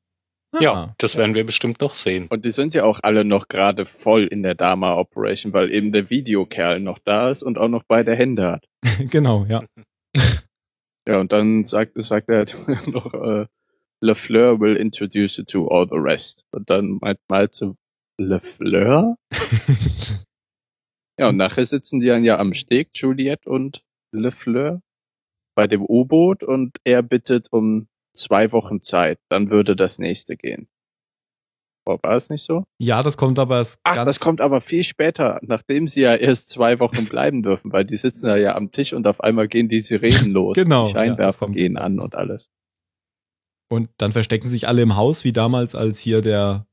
[0.61, 0.95] Ja, Ah.
[0.99, 2.27] das werden wir bestimmt noch sehen.
[2.29, 5.93] Und die sind ja auch alle noch gerade voll in der Dama Operation, weil eben
[5.93, 8.65] der Videokerl noch da ist und auch noch beide Hände hat.
[9.11, 9.65] genau, ja.
[11.09, 12.45] Ja, und dann sagt, sagt er
[12.87, 13.47] noch, äh,
[14.03, 16.45] LeFleur will introduce you to all the rest.
[16.53, 17.77] Und dann meint mal zu
[18.19, 19.17] LeFleur?
[21.19, 24.81] Ja, und nachher sitzen die dann ja am Steg, Juliette und LeFleur,
[25.55, 29.19] bei dem U-Boot und er bittet um zwei Wochen Zeit.
[29.29, 30.69] Dann würde das nächste gehen.
[31.87, 32.63] War es nicht so?
[32.79, 36.49] Ja, das kommt aber erst Ach, das kommt aber viel später, nachdem sie ja erst
[36.49, 39.69] zwei Wochen bleiben dürfen, weil die sitzen da ja am Tisch und auf einmal gehen
[39.69, 40.55] die Sirenen los.
[40.57, 42.49] Genau, Die ja, Scheinwerfer kommt gehen an und alles.
[43.73, 46.67] Und dann verstecken sich alle im Haus, wie damals, als hier der,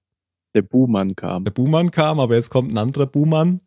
[0.55, 1.45] Der Buhmann kam.
[1.45, 3.61] der Buhmann kam, aber jetzt kommt ein anderer Buhmann.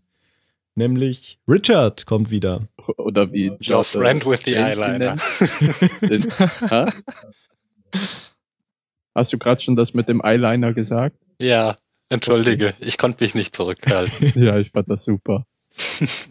[0.76, 2.68] Nämlich Richard kommt wieder.
[2.96, 5.16] Oder wie Your George- friend with the eyeliner.
[6.08, 6.30] Den,
[6.70, 6.92] ha?
[9.14, 11.16] Hast du gerade schon das mit dem Eyeliner gesagt?
[11.40, 11.76] Ja,
[12.08, 14.32] entschuldige, ich konnte mich nicht zurückhalten.
[14.42, 15.44] ja, ich fand das super.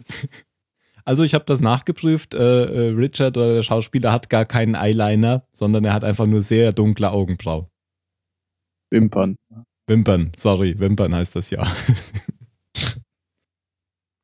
[1.06, 2.34] Also ich habe das nachgeprüft.
[2.34, 6.42] Äh, äh, Richard oder der Schauspieler hat gar keinen Eyeliner, sondern er hat einfach nur
[6.42, 7.66] sehr dunkle Augenbrauen.
[8.90, 9.36] Wimpern.
[9.88, 11.66] Wimpern, sorry, Wimpern heißt das ja.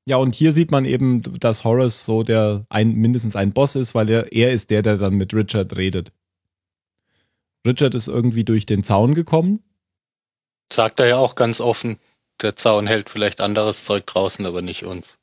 [0.09, 3.95] Ja, und hier sieht man eben, dass Horace so der ein, mindestens ein Boss ist,
[3.95, 6.13] weil er, er ist der, der dann mit Richard redet.
[7.67, 9.65] Richard ist irgendwie durch den Zaun gekommen.
[10.73, 11.97] Sagt er ja auch ganz offen,
[12.41, 15.19] der Zaun hält vielleicht anderes Zeug draußen, aber nicht uns.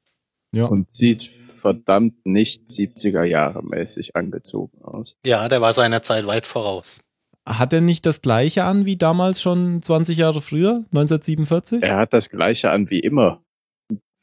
[0.52, 0.66] Ja.
[0.66, 5.16] Und sieht verdammt nicht 70er Jahre mäßig angezogen aus.
[5.26, 7.00] Ja, der war seiner Zeit weit voraus.
[7.46, 11.84] Hat er nicht das gleiche an wie damals schon 20 Jahre früher, 1947?
[11.84, 13.43] Er hat das gleiche an wie immer.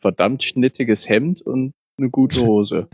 [0.00, 2.88] Verdammt schnittiges Hemd und eine gute Hose.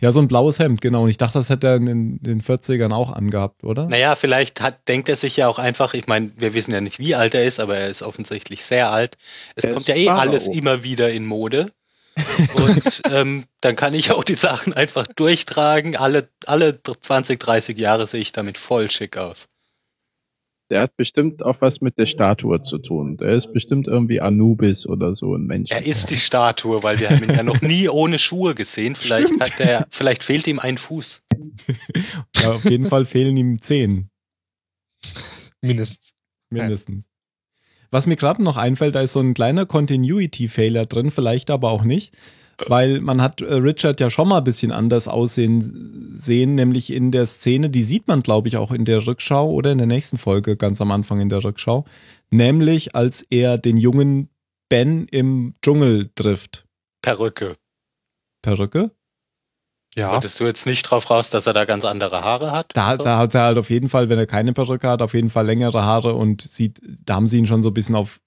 [0.00, 1.04] Ja, so ein blaues Hemd, genau.
[1.04, 3.86] Und ich dachte, das hätte er in den 40ern auch angehabt, oder?
[3.86, 6.98] Naja, vielleicht hat, denkt er sich ja auch einfach, ich meine, wir wissen ja nicht,
[6.98, 9.16] wie alt er ist, aber er ist offensichtlich sehr alt.
[9.54, 10.20] Es Er kommt ja eh Pharao.
[10.20, 11.70] alles immer wieder in Mode.
[12.56, 15.96] Und ähm, dann kann ich auch die Sachen einfach durchtragen.
[15.96, 19.48] Alle, alle 20, 30 Jahre sehe ich damit voll schick aus.
[20.70, 23.16] Der hat bestimmt auch was mit der Statue zu tun.
[23.18, 25.70] Der ist bestimmt irgendwie Anubis oder so ein Mensch.
[25.70, 28.96] Er ist die Statue, weil wir haben ihn ja noch nie ohne Schuhe gesehen.
[28.96, 29.42] Vielleicht Stimmt.
[29.42, 31.22] hat er, vielleicht fehlt ihm ein Fuß.
[32.36, 34.10] Ja, auf jeden Fall fehlen ihm zehn,
[35.60, 36.12] Mindestens.
[36.50, 37.04] mindestens.
[37.90, 41.82] Was mir gerade noch einfällt, da ist so ein kleiner Continuity-Fehler drin, vielleicht aber auch
[41.84, 42.16] nicht.
[42.66, 47.12] Weil man hat äh, Richard ja schon mal ein bisschen anders aussehen sehen, nämlich in
[47.12, 50.18] der Szene, die sieht man, glaube ich, auch in der Rückschau oder in der nächsten
[50.18, 51.84] Folge, ganz am Anfang in der Rückschau.
[52.30, 54.30] Nämlich, als er den jungen
[54.68, 56.66] Ben im Dschungel trifft.
[57.02, 57.56] Perücke.
[58.42, 58.90] Perücke?
[59.94, 60.12] Ja.
[60.12, 62.70] Wolltest du jetzt nicht drauf raus, dass er da ganz andere Haare hat?
[62.74, 65.30] Da, da hat er halt auf jeden Fall, wenn er keine Perücke hat, auf jeden
[65.30, 68.20] Fall längere Haare und sieht, da haben sie ihn schon so ein bisschen auf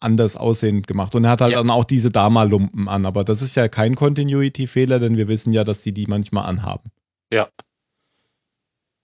[0.00, 1.14] anders aussehend gemacht.
[1.14, 1.58] Und er hat halt Ja.
[1.58, 5.64] dann auch diese Dama-Lumpen an, aber das ist ja kein Continuity-Fehler, denn wir wissen ja,
[5.64, 6.90] dass die die manchmal anhaben.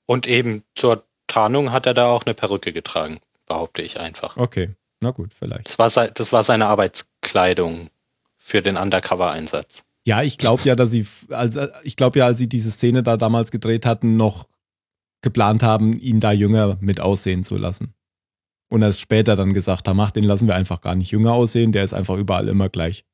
[0.06, 4.36] Und eben zur Tarnung hat er da auch eine Perücke getragen, behaupte ich einfach.
[4.36, 5.68] Okay, na gut, vielleicht.
[5.68, 7.88] Das war, das war seine Arbeitskleidung
[8.36, 9.84] für den Undercover-Einsatz.
[10.04, 13.16] Ja, ich glaube ja, dass sie, also ich glaube ja, als sie diese Szene da
[13.16, 14.48] damals gedreht hatten, noch
[15.22, 17.94] geplant haben, ihn da jünger mit aussehen zu lassen.
[18.72, 21.72] Und erst später dann gesagt haben, ach, den lassen wir einfach gar nicht jünger aussehen,
[21.72, 23.04] der ist einfach überall immer gleich.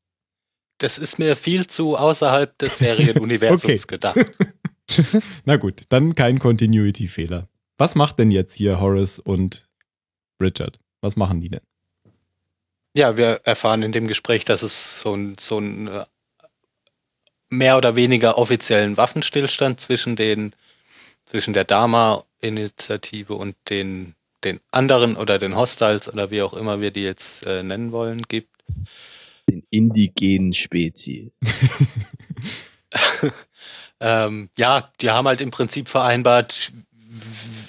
[0.79, 3.83] Das ist mir viel zu außerhalb des Serienuniversums Okay.
[3.89, 4.19] gedacht.
[5.47, 7.49] Na gut, dann kein Continuity-Fehler.
[7.77, 9.69] Was macht denn jetzt hier Horace und
[10.41, 10.79] Richard?
[11.01, 11.63] Was machen die denn?
[12.97, 16.05] Ja, wir erfahren in dem Gespräch, dass es so ein, so ein äh,
[17.49, 20.53] mehr oder weniger offiziellen Waffenstillstand zwischen den
[21.25, 26.91] zwischen der Dama-Initiative und den den anderen oder den Hostiles oder wie auch immer wir
[26.91, 28.51] die jetzt äh, nennen wollen gibt.
[29.49, 31.35] Den indigenen Spezies.
[34.01, 36.73] Ähm, ja, die haben halt im Prinzip vereinbart,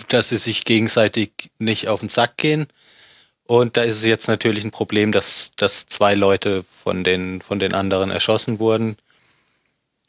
[0.10, 2.68] dass sie sich gegenseitig nicht auf den Sack gehen.
[3.46, 7.58] Und da ist es jetzt natürlich ein Problem, dass, dass zwei Leute von den, von
[7.58, 8.98] den anderen erschossen wurden.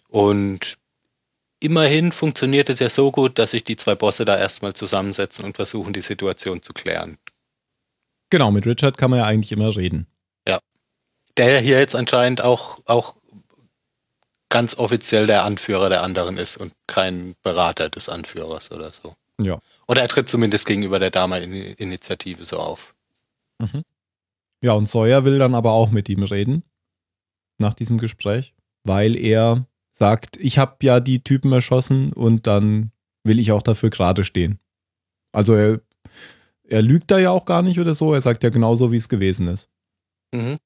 [0.09, 0.77] Und
[1.61, 5.57] immerhin funktioniert es ja so gut, dass sich die zwei Bosse da erstmal zusammensetzen und
[5.57, 7.19] versuchen, die Situation zu klären.
[8.31, 10.07] Genau, mit Richard kann man ja eigentlich immer reden.
[11.37, 13.17] Der hier jetzt anscheinend auch, auch
[14.49, 19.15] ganz offiziell der Anführer der anderen ist und kein Berater des Anführers oder so.
[19.41, 19.61] Ja.
[19.87, 22.95] Oder er tritt zumindest gegenüber der Dama-Initiative so auf.
[24.61, 26.63] Ja, und Sawyer will dann aber auch mit ihm reden.
[27.59, 28.53] Nach diesem Gespräch.
[28.85, 29.67] Weil er
[30.01, 32.91] sagt, ich habe ja die Typen erschossen und dann
[33.23, 34.59] will ich auch dafür gerade stehen.
[35.31, 35.81] Also er,
[36.65, 38.15] er lügt da ja auch gar nicht oder so.
[38.15, 39.69] Er sagt ja genauso, wie es gewesen ist.
[40.35, 40.57] Mhm.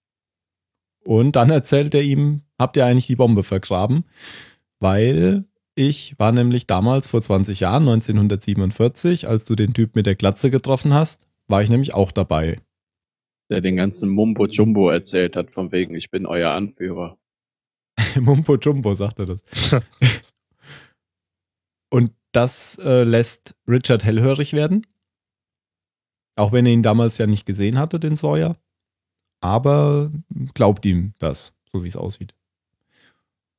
[1.05, 4.05] Und dann erzählt er ihm, habt ihr eigentlich die Bombe vergraben?
[4.79, 5.45] Weil
[5.75, 10.53] ich war nämlich damals vor 20 Jahren, 1947, als du den Typ mit der Glatze
[10.53, 12.61] getroffen hast, war ich nämlich auch dabei.
[13.51, 17.19] Der den ganzen Mumbo Jumbo erzählt hat, von wegen, ich bin euer Anführer.
[18.21, 19.45] Mumbo Jumbo, sagt er das.
[21.91, 24.87] Und das äh, lässt Richard hellhörig werden.
[26.37, 28.57] Auch wenn er ihn damals ja nicht gesehen hatte, den Sawyer.
[29.41, 30.11] Aber
[30.55, 32.35] glaubt ihm das, so wie es aussieht.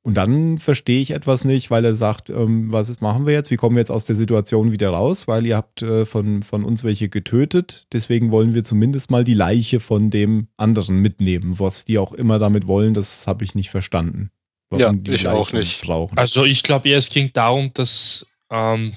[0.06, 3.50] Und dann verstehe ich etwas nicht, weil er sagt, ähm, was ist, machen wir jetzt?
[3.50, 5.26] Wie kommen wir jetzt aus der Situation wieder raus?
[5.26, 7.88] Weil ihr habt äh, von, von uns welche getötet.
[7.92, 11.58] Deswegen wollen wir zumindest mal die Leiche von dem anderen mitnehmen.
[11.58, 14.30] Was die auch immer damit wollen, das habe ich nicht verstanden.
[14.72, 15.82] Ja, die ich auch Leichen nicht.
[15.82, 16.16] Brauchen.
[16.16, 18.92] Also ich glaube eher, es ging darum, dass ähm,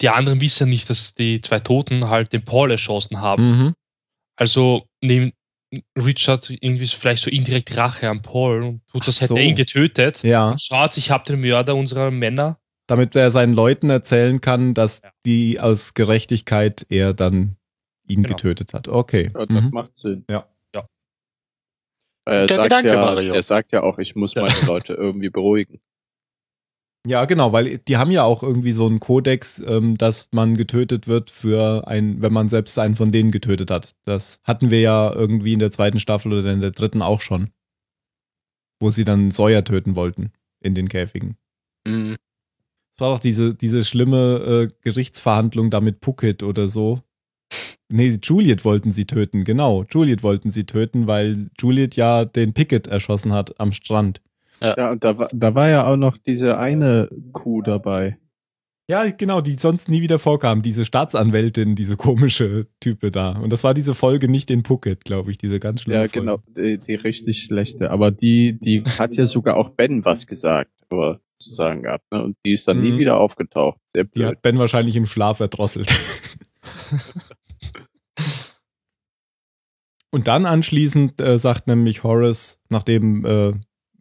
[0.00, 3.58] die anderen wissen nicht, dass die zwei Toten halt den Paul erschossen haben.
[3.58, 3.74] Mhm.
[4.36, 5.34] Also nimmt
[5.96, 9.36] Richard irgendwie so- vielleicht so indirekt Rache an Paul und tut das, Ach hätte so.
[9.36, 10.22] er ihn getötet.
[10.22, 12.58] Ja, Schaut, ich habe den Mörder unserer Männer.
[12.86, 15.10] damit er seinen Leuten erzählen kann, dass Ja.
[15.24, 17.56] die aus Gerechtigkeit er dann
[18.06, 18.28] ihn Genau.
[18.36, 18.88] getötet hat.
[18.88, 19.30] Okay.
[19.34, 19.70] Ja, das Mhm.
[19.72, 20.24] macht Sinn.
[20.28, 20.46] Ja.
[20.74, 20.86] Ja.
[22.26, 23.34] Weil Er Der sagt, Gedanke, ja, Mario.
[23.34, 25.80] er sagt ja auch, ich muss meine Leute irgendwie beruhigen.
[27.06, 31.06] Ja, genau, weil die haben ja auch irgendwie so einen Kodex, ähm, dass man getötet
[31.06, 33.94] wird für ein, wenn man selbst einen von denen getötet hat.
[34.04, 37.50] Das hatten wir ja irgendwie in der zweiten Staffel oder in der dritten auch schon.
[38.80, 41.36] Wo sie dann Sawyer töten wollten in den Käfigen.
[41.86, 42.16] Mhm.
[42.96, 47.02] Es war doch diese, diese schlimme äh, Gerichtsverhandlung da mit Puckett oder so.
[47.92, 49.84] Nee, Juliet wollten sie töten, genau.
[49.90, 54.22] Juliet wollten sie töten, weil Juliet ja den Pickett erschossen hat am Strand.
[54.76, 58.18] Ja, und da, war- da war ja auch noch diese eine Kuh dabei.
[58.90, 60.60] Ja, genau, die sonst nie wieder vorkam.
[60.60, 63.30] Diese Staatsanwältin, diese komische Type da.
[63.32, 66.20] Und das war diese Folge nicht in Phuket, glaube ich, diese ganz schlimme Ja, Folge.
[66.20, 67.90] genau, die, die richtig schlechte.
[67.90, 72.22] Aber die, die hat ja sogar auch Ben was gesagt, oder zu sagen gehabt, ne?
[72.22, 72.98] Und die ist dann nie Mhm.
[72.98, 73.80] wieder aufgetaucht.
[73.96, 75.90] Die hat Ben wahrscheinlich im Schlaf erdrosselt.
[80.10, 83.52] Und dann anschließend äh, sagt nämlich Horace, nachdem äh,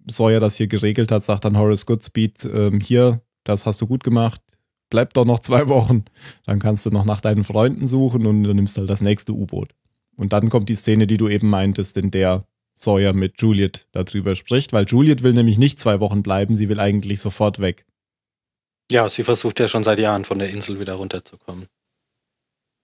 [0.07, 4.03] Sawyer das hier geregelt hat, sagt dann Horace Goodspeed, ähm, hier, das hast du gut
[4.03, 4.41] gemacht,
[4.89, 6.05] bleib doch noch zwei Wochen,
[6.45, 9.69] dann kannst du noch nach deinen Freunden suchen und du nimmst halt das nächste U-Boot.
[10.15, 14.35] Und dann kommt die Szene, die du eben meintest, in der Sawyer mit Juliet darüber
[14.35, 17.85] spricht, weil Juliet will nämlich nicht zwei Wochen bleiben, sie will eigentlich sofort weg.
[18.91, 21.67] Ja, sie versucht ja schon seit Jahren von der Insel wieder runterzukommen.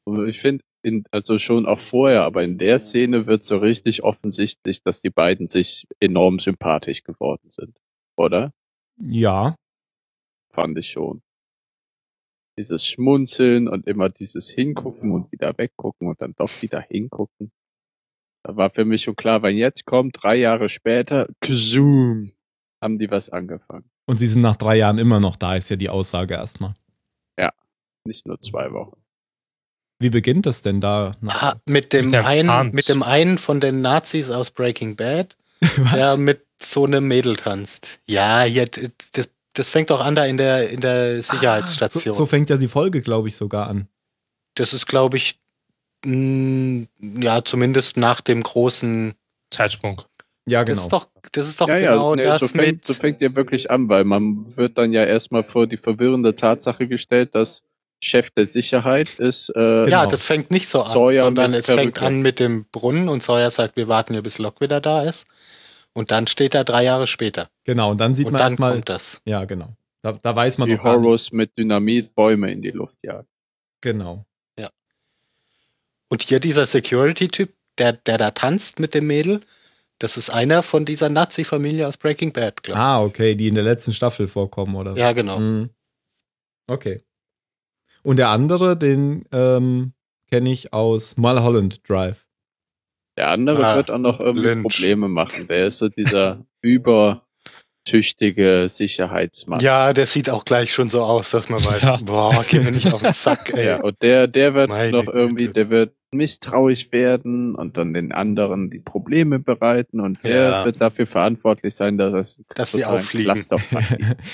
[0.06, 4.04] Aber ich finde, in, also schon auch vorher, aber in der Szene wird so richtig
[4.04, 7.78] offensichtlich, dass die beiden sich enorm sympathisch geworden sind.
[8.16, 8.54] Oder?
[8.98, 9.56] Ja,
[10.52, 11.22] Fand ich schon.
[12.58, 17.52] Dieses Schmunzeln und immer dieses Hingucken und wieder weggucken und dann doch wieder hingucken.
[18.44, 22.32] Da war für mich schon klar, wenn jetzt kommt, drei Jahre später, Zoom,
[22.82, 23.90] haben die was angefangen.
[24.06, 26.76] und sie sind nach drei Jahren immer noch da, ist ja die Aussage erstmal.
[28.06, 28.99] Nicht nur zwei Wochen.
[30.00, 31.12] Wie beginnt das denn da?
[31.28, 32.74] Ah, mit dem Mit einen, Tanz.
[32.74, 35.36] mit dem einen von den Nazis aus Breaking Bad,
[35.78, 35.92] Was?
[35.94, 38.00] der mit so einem Mädel tanzt.
[38.08, 42.02] Ja, d- das, das fängt doch an da in der, in der Sicherheitsstation.
[42.02, 43.88] Ah, So, so fängt ja die Folge, glaube ich, sogar an.
[44.56, 45.40] Das ist, glaube ich,
[46.06, 46.86] mh,
[47.22, 49.14] ja, zumindest nach dem großen.
[49.52, 50.02] Zeitsprung.
[50.48, 50.82] Ja, Das genau.
[50.86, 52.86] ist doch, das ist doch ja, ja, genau nee, das so, fängt, mit.
[52.86, 56.88] so fängt ja wirklich an, weil man wird dann ja erstmal vor die verwirrende Tatsache
[56.88, 57.64] gestellt, dass
[58.02, 59.52] Chef der Sicherheit ist.
[59.56, 60.06] Äh, ja, genau.
[60.08, 63.52] das fängt nicht so an, Sawyer sondern es fängt an mit dem Brunnen und Sawyer
[63.52, 65.26] sagt, wir warten hier bis Locke wieder da ist.
[65.94, 67.50] Und dann steht er drei Jahre später.
[67.66, 68.72] genau, und dann sieht und man dann erstmal.
[68.74, 69.22] kommt das.
[69.26, 69.76] Ja, genau.
[70.02, 70.84] Da, da weiß man wie noch.
[70.84, 73.28] Horus mit Dynamit Bäume in die Luft jagt.
[73.82, 74.26] Genau.
[76.10, 79.42] Und hier dieser Security-Typ, der, der da tanzt mit dem Mädel,
[80.00, 83.64] das ist einer von dieser Nazi-Familie aus Breaking Bad, glaube Ah, okay, die in der
[83.64, 84.94] letzten Staffel vorkommen, oder?
[84.94, 84.98] ich.
[84.98, 85.40] Ja, genau.
[85.40, 85.70] Mhm.
[86.68, 87.04] Okay.
[88.10, 89.94] Und der andere, den ähm,
[90.32, 92.26] kenne ich aus Mulholland Drive.
[93.18, 94.64] Der andere Ah, wird auch noch irgendwie Lynch.
[94.64, 95.48] Probleme machen.
[95.48, 99.60] Der ist so dieser übertüchtige Sicherheitsmann.
[99.60, 101.98] Ja, der sieht auch gleich schon so aus, dass man weiß, Ja.
[102.04, 103.68] boah, geh mir nicht auf den Sack, ey.
[103.68, 108.12] Ja, und der, der wird Meine noch irgendwie, der wird misstrauisch werden und dann den
[108.12, 110.66] anderen die Probleme bereiten und der Ja.
[110.66, 113.38] wird dafür verantwortlich sein, dass es Dass sie auffliegen.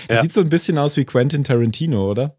[0.09, 0.21] Ja.
[0.21, 2.37] sieht so ein bisschen aus wie Quentin Tarantino, oder?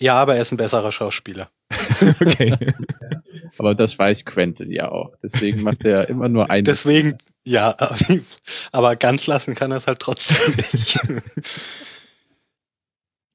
[0.00, 1.50] Ja, aber er ist ein besserer Schauspieler.
[2.20, 2.56] okay.
[3.58, 5.16] Aber das weiß Quentin ja auch.
[5.22, 6.62] Deswegen macht er immer nur eine.
[6.62, 7.76] Deswegen, ja,
[8.72, 10.98] aber ganz lassen kann er es halt trotzdem nicht.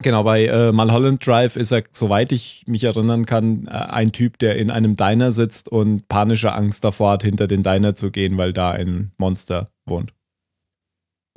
[0.02, 4.38] Genau, bei äh, Mulholland Drive ist er, soweit ich mich erinnern kann, äh, ein Typ,
[4.40, 8.38] der in einem Diner sitzt und panische Angst davor hat, hinter den Diner zu gehen,
[8.38, 10.14] weil da ein Monster wohnt.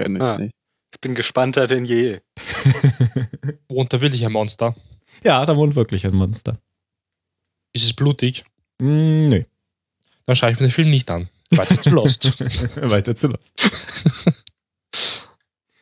[0.01, 0.39] Kenn ich Ah.
[0.39, 0.53] nicht.
[0.95, 2.21] Ich bin gespannter denn je.
[3.69, 4.75] Wohnt da wirklich ein Monster?
[5.25, 6.59] Ja, da wohnt wirklich ein Monster.
[7.73, 8.45] Ist es blutig?
[8.81, 9.43] Mm, nö.
[10.27, 11.29] Dann schaue ich mir den Film nicht an.
[11.51, 12.41] Weiter zu Lost.
[12.77, 13.55] Weiter zu Lost.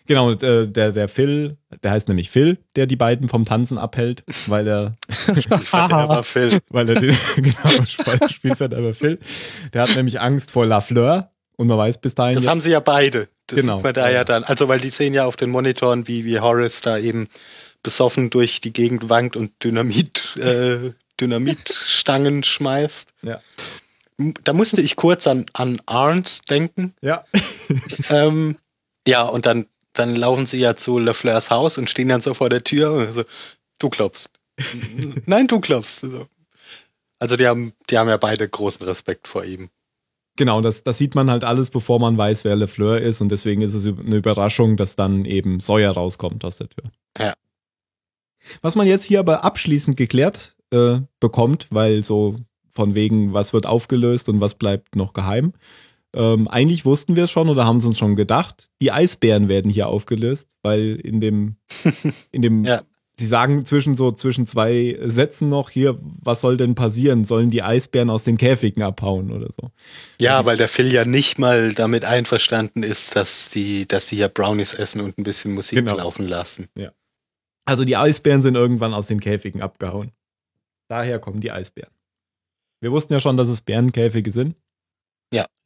[0.08, 3.76] Genau, und, äh, der, der Phil, der heißt nämlich Phil, der die beiden vom Tanzen
[3.76, 6.60] abhält, weil er, Verderber Phil.
[6.68, 9.18] weil er den, genau, Spiel- Spielverderber Phil,
[9.74, 12.70] der hat nämlich Angst vor Lafleur und man weiß bis dahin, Das ja- haben sie
[12.70, 13.28] ja beide.
[13.48, 13.76] Das Genau.
[13.76, 14.14] sieht man da Ja.
[14.18, 14.44] ja dann.
[14.44, 17.26] Also, weil die sehen ja auf den Monitoren, wie, wie Horace da eben
[17.86, 23.12] besoffen durch die Gegend wankt und Dynamit, äh, Dynamitstangen schmeißt.
[23.22, 23.40] Ja.
[24.42, 26.94] Da musste ich kurz an, an Arns denken.
[27.00, 27.24] ja,
[28.10, 28.56] ähm,
[29.06, 32.48] ja, und dann, dann laufen sie ja zu LeFleurs Haus und stehen dann so vor
[32.48, 33.22] der Tür und so,
[33.78, 34.30] du klopfst.
[35.26, 36.00] Nein, du klopfst.
[36.00, 36.26] So.
[37.20, 39.70] Also die haben, die haben ja beide großen Respekt vor ihm.
[40.34, 43.62] Genau, das, das sieht man halt alles, bevor man weiß, wer LeFleur ist und deswegen
[43.62, 46.90] ist es eine Überraschung, dass dann eben Sawyer rauskommt aus der Tür.
[47.16, 47.34] Ja.
[48.62, 52.36] Was man jetzt hier aber abschließend geklärt äh, bekommt, weil so
[52.72, 55.52] von wegen, was wird aufgelöst und was bleibt noch geheim.
[56.14, 58.68] Ähm, eigentlich wussten wir es schon oder haben es uns schon gedacht.
[58.80, 61.56] Die Eisbären werden hier aufgelöst, weil in dem,
[62.32, 62.82] in dem, Ja.
[63.18, 67.24] sie sagen zwischen so zwischen zwei Sätzen noch hier, was soll denn passieren?
[67.24, 69.70] Sollen die Eisbären aus den Käfigen abhauen oder so?
[70.20, 74.28] Ja, weil der Phil ja nicht mal damit einverstanden ist, dass die, dass sie ja
[74.28, 75.96] Brownies essen und ein bisschen Musik Genau.
[75.96, 76.68] laufen lassen.
[77.66, 80.12] Also die Eisbären sind irgendwann aus den Käfigen abgehauen.
[80.88, 81.92] Daher kommen die Eisbären.
[82.80, 84.56] Wir wussten ja schon, dass es Bärenkäfige sind.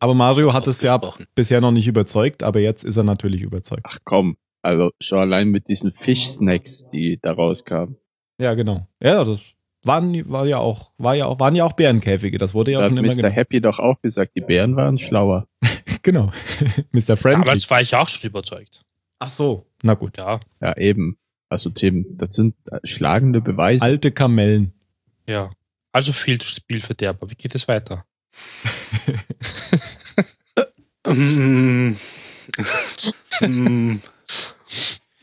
[0.03, 0.99] Aber Mario hat es ja
[1.35, 3.83] bisher noch nicht überzeugt, aber jetzt ist er natürlich überzeugt.
[3.85, 7.97] Ach komm, also schon allein mit diesen Fischsnacks, die da rauskamen.
[8.41, 8.89] Ja, genau.
[9.03, 9.41] Ja, das
[9.85, 12.39] waren, war ja auch, war ja auch, waren ja auch Bärenkäfige.
[12.39, 13.31] Das wurde ja Da auch hat schon immer Mr.
[13.31, 15.47] Happy doch auch gesagt, die Bären waren schlauer.
[16.03, 16.33] Genau.
[16.93, 17.15] Mr.
[17.15, 17.43] Friendly.
[17.43, 18.83] Aber jetzt war ich auch schon überzeugt.
[19.19, 19.67] Ach so.
[19.83, 20.17] Na gut.
[20.17, 21.19] Ja, Ja, eben.
[21.51, 23.83] Also Tim, das sind äh, schlagende Beweise.
[23.85, 24.73] Alte Kamellen.
[25.27, 25.51] ja.
[25.93, 27.29] Also viel Spielverderber.
[27.31, 28.07] Wie geht es weiter?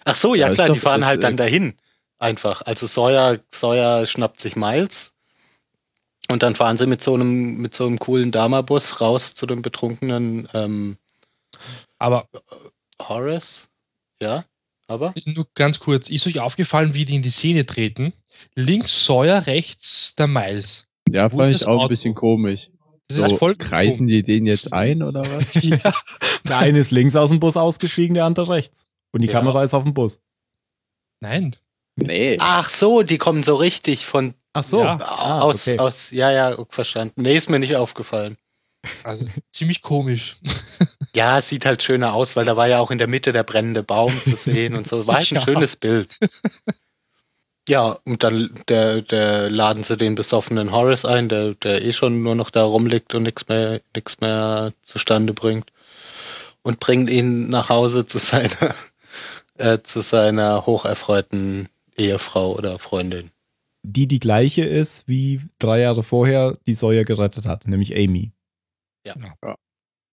[0.06, 1.76] Ach so, ja Ja, klar, doch- die fahren halt äh, dann dahin.
[2.20, 2.62] Einfach.
[2.64, 5.14] Also Sawyer, Sawyer schnappt sich Miles
[6.32, 9.62] und dann fahren sie mit so einem, mit so einem coolen Dama-Bus raus zu dem
[9.62, 10.98] betrunkenen ähm,
[12.00, 12.28] Aber
[13.02, 13.70] Horace.
[14.20, 14.46] Ja,
[14.88, 15.14] aber?
[15.26, 18.14] nur ganz kurz, ist euch aufgefallen, wie die in die Szene treten?
[18.56, 20.88] Links Sawyer, rechts der Miles.
[21.10, 21.88] Ja, Wo fand ich auch ein Auto?
[21.90, 22.70] bisschen komisch.
[23.08, 25.54] Das So, ist voll kreisen die den jetzt ein oder was?
[25.64, 25.78] ja.
[26.48, 28.86] Der eine ist links aus dem Bus ausgestiegen, der andere rechts.
[29.14, 29.34] Und die Ja.
[29.34, 30.22] Kamera ist auf dem Bus.
[31.22, 31.56] Nein.
[31.96, 32.38] Nee.
[32.40, 34.82] Ach so, die kommen so richtig von Ach so.
[34.82, 34.98] Ja.
[35.02, 35.80] Ah, aus, okay.
[35.80, 37.22] aus, ja, ja, verstanden.
[37.22, 38.38] Nee, ist mir nicht aufgefallen.
[39.04, 40.38] Also ziemlich komisch.
[41.18, 43.42] Ja, es sieht halt schöner aus, weil da war ja auch in der Mitte der
[43.44, 45.08] brennende Baum zu sehen und so.
[45.08, 45.42] War halt ein Ja.
[45.42, 46.16] schönes Bild.
[47.70, 52.24] Ja, und dann der, der laden sie den besoffenen Horace ein, der, der eh schon
[52.24, 55.70] nur noch da rumliegt und nichts mehr, nichts mehr zustande bringt.
[56.62, 58.74] Und bringt ihn nach Hause zu seiner,
[59.58, 63.32] äh, zu seiner hocherfreuten Ehefrau oder Freundin.
[63.84, 68.32] Die die gleiche ist, wie drei Jahre vorher die Sawyer gerettet hat, nämlich Amy.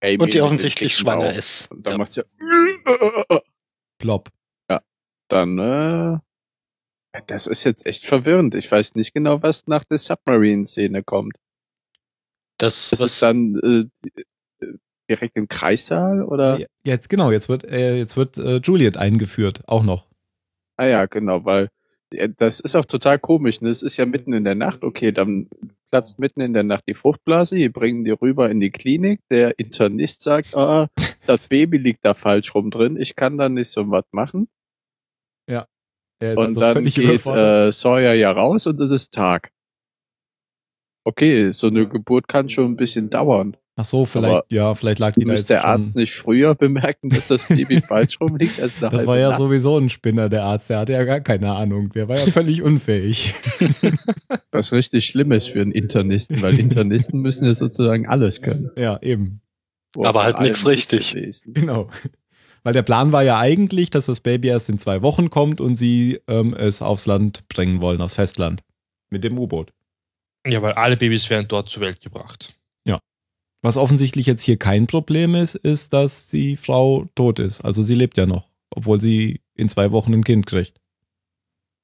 [0.05, 1.37] Amy Und die offensichtlich schwanger Bauch.
[1.39, 1.71] ist.
[1.71, 1.99] Und dann Ja.
[1.99, 2.23] macht sie
[3.99, 4.29] Plop.
[5.29, 6.19] dann, äh,
[7.27, 8.55] das ist jetzt echt verwirrend.
[8.55, 11.35] Ich weiß nicht genau, was nach der Submarine-Szene kommt.
[12.59, 14.09] Das, Das was, ist dann äh,
[14.65, 14.75] äh,
[15.11, 16.59] direkt im Kreissaal oder?
[16.61, 20.07] Ja, Jetzt genau, jetzt wird, äh, jetzt wird äh, Juliet eingeführt, auch noch.
[20.77, 21.69] Ah ja, genau, weil ja,
[22.37, 23.61] das ist auch total komisch.
[23.61, 23.71] Ne?
[23.71, 24.83] Es ist ja mitten in der Nacht.
[24.83, 25.49] Okay, dann
[25.91, 27.57] platzt mitten in der Nacht die Fruchtblase.
[27.57, 29.21] Die bringen die rüber in die Klinik.
[29.31, 30.89] Der Internist sagt, ah,
[31.27, 32.97] das Baby liegt da falsch rum drin.
[32.97, 34.49] Ich kann da nicht so was machen.
[36.21, 39.51] Ist Und also dann geht äh, Sawyer ja raus und es ist Tag.
[41.07, 43.57] Okay, so eine Geburt kann schon ein bisschen dauern.
[43.77, 45.71] Ach so, vielleicht, aber ja, vielleicht lag die da Muss jetzt der schon.
[45.71, 49.39] Arzt nicht früher bemerken, dass das Baby falsch rumliegt als eine Das war ja Nacht?
[49.39, 51.91] sowieso ein Spinner, der Arzt, der hatte ja gar keine Ahnung.
[51.93, 53.33] Der war ja völlig unfähig.
[54.53, 58.71] Was richtig schlimm ist für einen Internisten, weil Internisten müssen ja sozusagen alles können.
[58.77, 59.41] ja, eben.
[59.93, 61.15] Boah, Aber halt nichts richtig.
[61.47, 61.89] Genau.
[62.65, 65.77] Weil der Plan war ja eigentlich, dass das Baby erst in zwei Wochen kommt und
[65.77, 68.63] sie ähm, es aufs Land bringen wollen, aufs Festland.
[69.11, 69.73] Mit dem U-Boot.
[70.47, 72.55] Ja, weil alle Babys werden dort zur Welt gebracht.
[73.65, 77.63] Was offensichtlich jetzt hier kein Problem ist, ist, dass die Frau tot ist.
[77.63, 80.79] Also sie lebt ja noch, obwohl sie in zwei Wochen ein Kind kriegt.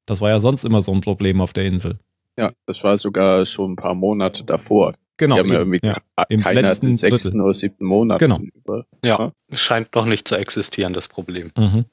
[0.05, 1.99] Das war ja sonst immer so ein Problem auf der Insel.
[2.37, 4.95] Ja, das war sogar schon ein paar Monate davor.
[5.17, 5.37] Genau.
[5.37, 5.97] Die haben ja eben, irgendwie ja.
[6.19, 7.41] ja, Im letzten sechsten Drittel.
[7.41, 8.19] oder siebten Monat.
[8.19, 8.41] Genau.
[8.41, 8.85] Über.
[9.03, 11.51] ja, scheint noch nicht zu existieren, das Problem.
[11.57, 11.87] Mhm.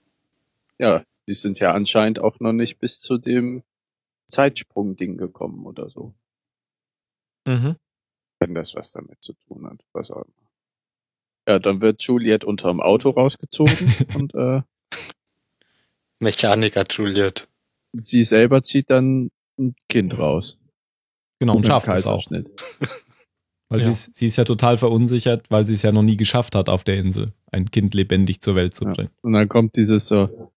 [0.80, 3.64] Ja, die sind ja anscheinend auch noch nicht bis zu dem
[4.26, 6.14] Zeitsprung-Ding gekommen oder so.
[7.48, 7.78] Mhm.
[8.40, 10.34] Wenn das was damit zu tun hat, was auch immer.
[11.48, 14.62] Ja, dann wird Juliet unterm Auto rausgezogen und äh,
[16.20, 17.48] Mechaniker Juliet.
[17.94, 20.58] sie selber zieht dann ein Kind raus.
[21.40, 22.26] Genau, und einem schafft es auch.
[23.70, 23.86] Weil Ja.
[23.88, 26.70] sie, ist, sie ist ja total verunsichert, weil sie es ja noch nie geschafft hat,
[26.70, 28.94] auf der Insel ein Kind lebendig zur Welt zu Ja.
[28.94, 29.10] bringen.
[29.22, 30.52] Und dann kommt dieses so,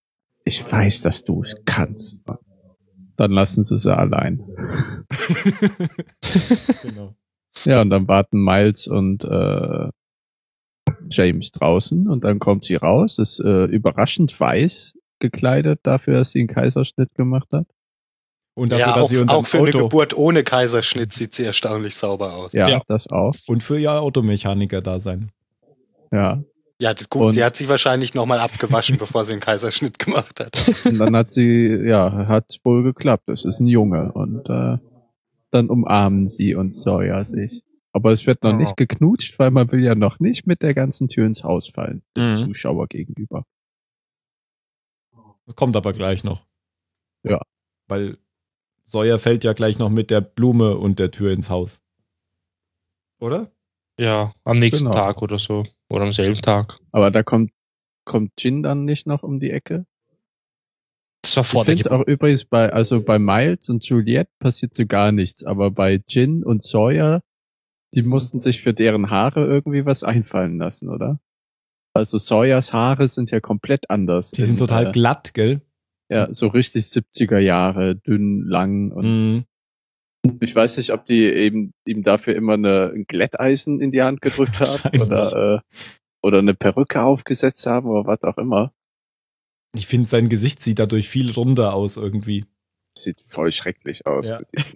[0.45, 2.23] ich weiß, dass du es kannst.
[3.17, 4.39] Dann lassen sie sie allein.
[6.81, 7.13] genau.
[7.65, 9.89] Ja, und dann warten Miles und äh,
[11.09, 16.39] James draußen und dann kommt sie raus, ist äh, überraschend weiß gekleidet dafür, dass sie
[16.39, 17.67] einen Kaiserschnitt gemacht hat.
[18.55, 21.33] Und dafür, ja, dass auch, sie unter auch für eine Auto Geburt ohne Kaiserschnitt sieht
[21.33, 22.53] sie erstaunlich sauber aus.
[22.53, 22.81] Ja, Ja.
[22.87, 23.35] das auch.
[23.47, 25.29] und für ihr Automechaniker da sein.
[26.11, 26.43] Ja.
[26.79, 30.51] Ja, gut, Und- die hat sich wahrscheinlich nochmal abgewaschen, bevor sie einen Kaiserschnitt gemacht hat.
[30.85, 33.23] Und dann hat sie, ja, hat's wohl geklappt.
[33.27, 34.11] Das ist ein Junge.
[34.13, 34.77] Und äh,
[35.51, 37.63] dann umarmen sie und Sawyer sich.
[37.93, 38.57] Aber es wird noch Oh.
[38.57, 42.03] nicht geknutscht, weil man will ja noch nicht mit der ganzen Tür ins Haus fallen,
[42.15, 42.35] dem Mhm.
[42.37, 43.45] Zuschauer gegenüber.
[45.45, 46.45] Das kommt aber gleich noch.
[47.23, 47.41] Ja.
[47.87, 48.17] Weil
[48.85, 51.81] Sawyer fällt ja gleich noch mit der Blume und der Tür ins Haus.
[53.19, 53.51] Oder?
[53.99, 54.95] Ja, am nächsten Genau.
[54.97, 55.65] Tag oder so.
[55.89, 56.79] Oder am selben Tag.
[56.91, 57.51] Aber da kommt,
[58.05, 59.85] kommt Jin dann nicht noch um die Ecke?
[61.23, 64.85] Das war vor ich finde auch übrigens bei, also bei Miles und Juliette passiert so
[64.85, 67.21] gar nichts, aber bei Jin und Sawyer
[67.93, 71.19] Die mussten sich für deren Haare irgendwie was einfallen lassen, oder?
[71.93, 74.31] Also Sawyers Haare sind ja komplett anders.
[74.31, 75.61] Die sind in, total äh, glatt, gell?
[76.09, 79.45] Ja, so richtig 70er Jahre, dünn, lang und Mhm.
[80.39, 84.21] ich weiß nicht, ob die eben ihm dafür immer eine, ein Glätteisen in die Hand
[84.21, 85.59] gedrückt haben oder, äh,
[86.23, 88.73] oder eine Perücke aufgesetzt haben oder was auch immer.
[89.73, 92.45] Ich finde, sein Gesicht sieht dadurch viel runder aus irgendwie.
[92.97, 94.27] Sieht voll schrecklich aus.
[94.27, 94.41] Ja.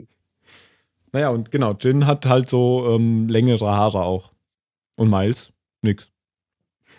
[1.12, 4.34] Naja, und genau, Jin hat halt so ähm, längere Haare auch.
[4.98, 6.12] Und Miles, nix.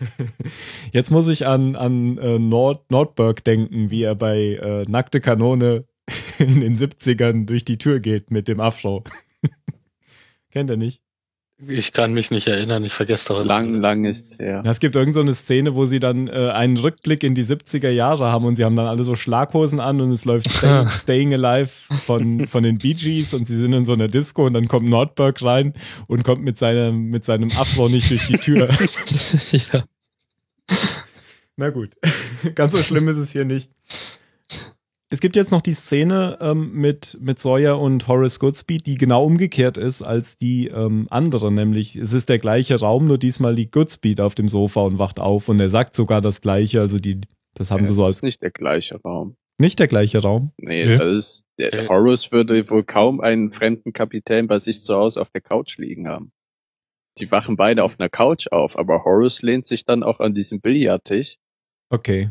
[0.93, 5.85] Jetzt muss ich an, an äh, Nord, Nordberg denken, wie er bei äh, Nackte Kanone
[6.39, 9.05] in den 70ern durch die Tür geht mit dem Afro.
[10.51, 11.03] Kennt er nicht?
[11.59, 13.47] Ich kann mich nicht erinnern, ich vergesse doch immer.
[13.47, 14.61] Lang, lang ist her.
[14.63, 17.45] Ja, es gibt irgend so eine Szene, wo sie dann äh, einen Rückblick in die
[17.45, 20.87] 70er Jahre haben und sie haben dann alle so Schlaghosen an und es läuft Stay,
[20.99, 24.53] Staying Alive von, von den Bee Gees und sie sind in so einer Disco und
[24.53, 25.73] dann kommt Nordberg rein
[26.09, 28.69] und kommt mit seinem, mit seinem Afro nicht durch die Tür.
[29.51, 29.85] ja.
[31.57, 31.95] Na gut,
[32.55, 33.71] ganz so schlimm ist es hier nicht.
[35.09, 39.25] Es gibt jetzt noch die Szene ähm, mit, mit Sawyer und Horace Goodspeed, die genau
[39.25, 43.71] umgekehrt ist als die ähm, andere, nämlich es ist der gleiche Raum, nur diesmal liegt
[43.73, 47.21] Goodspeed auf dem Sofa und wacht auf und er sagt sogar das gleiche, also die,
[47.55, 49.37] das haben Ja, sie so es als ist nicht der gleiche Raum.
[49.59, 50.51] nicht der gleiche Raum.
[50.59, 50.99] Nee, Ja.
[50.99, 51.89] das ist, der.
[51.89, 56.09] Horus würde wohl kaum einen fremden Kapitän bei sich zu Hause auf der Couch liegen
[56.09, 56.33] haben.
[57.19, 60.61] Die wachen beide auf einer Couch auf, aber Horus lehnt sich dann auch an diesen
[60.61, 61.37] Billardtisch
[61.91, 62.31] Okay,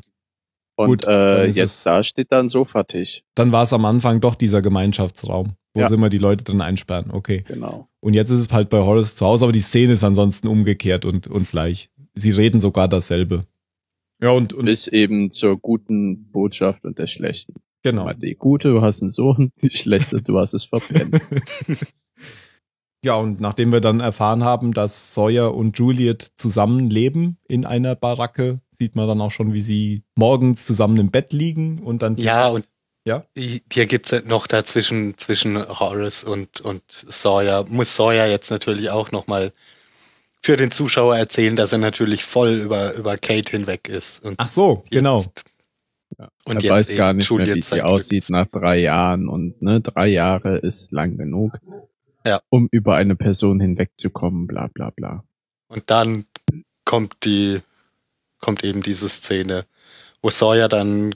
[0.76, 3.24] und Gut, dann äh, jetzt es- da steht da ein Sofatisch.
[3.36, 5.88] dann war es am Anfang doch dieser Gemeinschaftsraum, wo Ja.
[5.90, 7.12] sie immer die Leute drin einsperren.
[7.12, 7.44] Okay.
[7.48, 7.88] Genau.
[8.02, 11.06] Und jetzt ist es halt bei Horace zu Hause, aber die Szene ist ansonsten umgekehrt
[11.06, 11.90] und, und gleich.
[12.14, 13.46] Sie reden sogar dasselbe.
[14.22, 17.56] Ja, und, und Bis eben zur guten Botschaft und der schlechten.
[17.84, 18.12] genau.
[18.14, 21.20] Die gute, du hast einen Sohn, die schlechte, du hast es verpennt.
[23.06, 28.60] Ja, und nachdem wir dann erfahren haben, dass Sawyer und Juliet zusammenleben in einer Baracke,
[28.72, 32.18] sieht man dann auch schon, wie sie morgens zusammen im Bett liegen und dann.
[32.18, 32.68] Ja, und
[33.06, 33.24] Ja?
[33.36, 37.64] hier gibt's ja noch dazwischen zwischen Horace und, und Sawyer.
[37.70, 39.54] Muss Sawyer jetzt natürlich auch nochmal
[40.42, 44.24] für den Zuschauer erzählen, dass er natürlich voll über, über Kate hinweg ist.
[44.26, 45.20] Und Ach so, genau.
[45.22, 45.44] jetzt-
[46.18, 46.30] Ja.
[46.46, 49.82] Und er jetzt weiß gar nicht mehr, wie sie aussieht nach drei Jahren und ne,
[49.82, 51.54] drei Jahre ist lang genug,
[52.26, 52.42] Ja.
[52.50, 55.24] um über eine Person hinwegzukommen, bla bla bla.
[55.68, 56.26] Und dann
[56.84, 57.62] kommt die,
[58.40, 59.66] kommt eben diese Szene,
[60.22, 61.16] wo Sawyer dann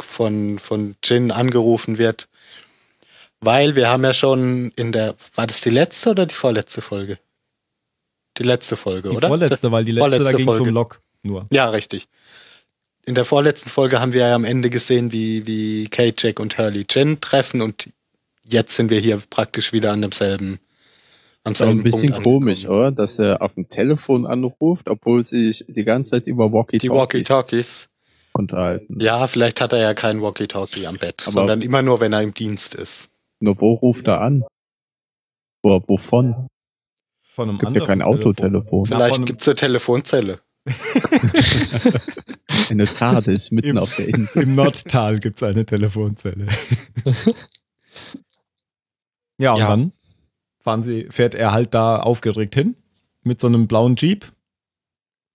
[0.00, 2.28] von, von Jin angerufen wird.
[3.40, 7.18] Weil wir haben ja schon in der, war das die letzte oder die vorletzte Folge?
[8.36, 9.28] Die letzte Folge, Die oder?
[9.28, 10.70] vorletzte, weil die letzte, da vorletzte ging es um Folge.
[10.72, 11.46] Lok nur.
[11.50, 12.06] Ja, richtig.
[13.06, 16.58] In der vorletzten Folge haben wir ja am Ende gesehen, wie, wie Kate, Jack und
[16.58, 17.88] Hurley Jin treffen und
[18.50, 20.58] jetzt sind wir hier praktisch wieder an demselben,
[21.44, 22.92] am Ist selben ein bisschen Punkt komisch, oder?
[22.92, 26.90] Dass er auf dem Telefon anruft, obwohl sie sich die ganze Zeit über Die Walkie-Talkies
[26.90, 27.88] Walkie-Talkies.
[28.32, 29.00] unterhalten.
[29.00, 32.22] Ja, vielleicht hat er ja kein Walkie-Talkie am Bett, Aber- sondern immer nur, wenn er
[32.22, 33.08] im Dienst ist.
[33.40, 34.44] Nur wo ruft er an?
[35.62, 36.46] Wo, wovon?
[37.34, 38.84] Von einem Gibt ja kein Autotelefon.
[38.86, 40.40] Vielleicht einem- gibt's eine Telefonzelle.
[42.68, 44.42] Eine TARDIS mitten Im- auf der Insel.
[44.42, 46.46] Im Nordtal gibt es eine Telefonzelle.
[49.40, 49.66] ja, und Ja.
[49.68, 49.92] dann
[50.58, 52.76] fahren sie, fährt er halt da aufgeregt hin
[53.22, 54.30] mit so einem blauen Jeep.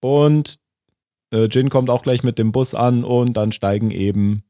[0.01, 0.59] Und
[1.33, 4.43] äh, Jin kommt auch gleich mit dem Bus an und dann steigen eben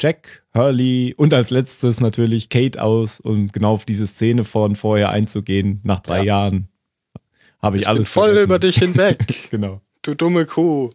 [0.00, 5.10] Jack, Hurley und als letztes natürlich Kate aus, um genau auf diese Szene von vorher
[5.10, 5.80] einzugehen.
[5.84, 6.24] Nach drei Ja.
[6.24, 6.68] Jahren
[7.62, 8.44] habe ich, Ich alles bin voll vergessen.
[8.44, 9.80] über dich hinweg, Genau.
[10.02, 10.90] du dumme Kuh.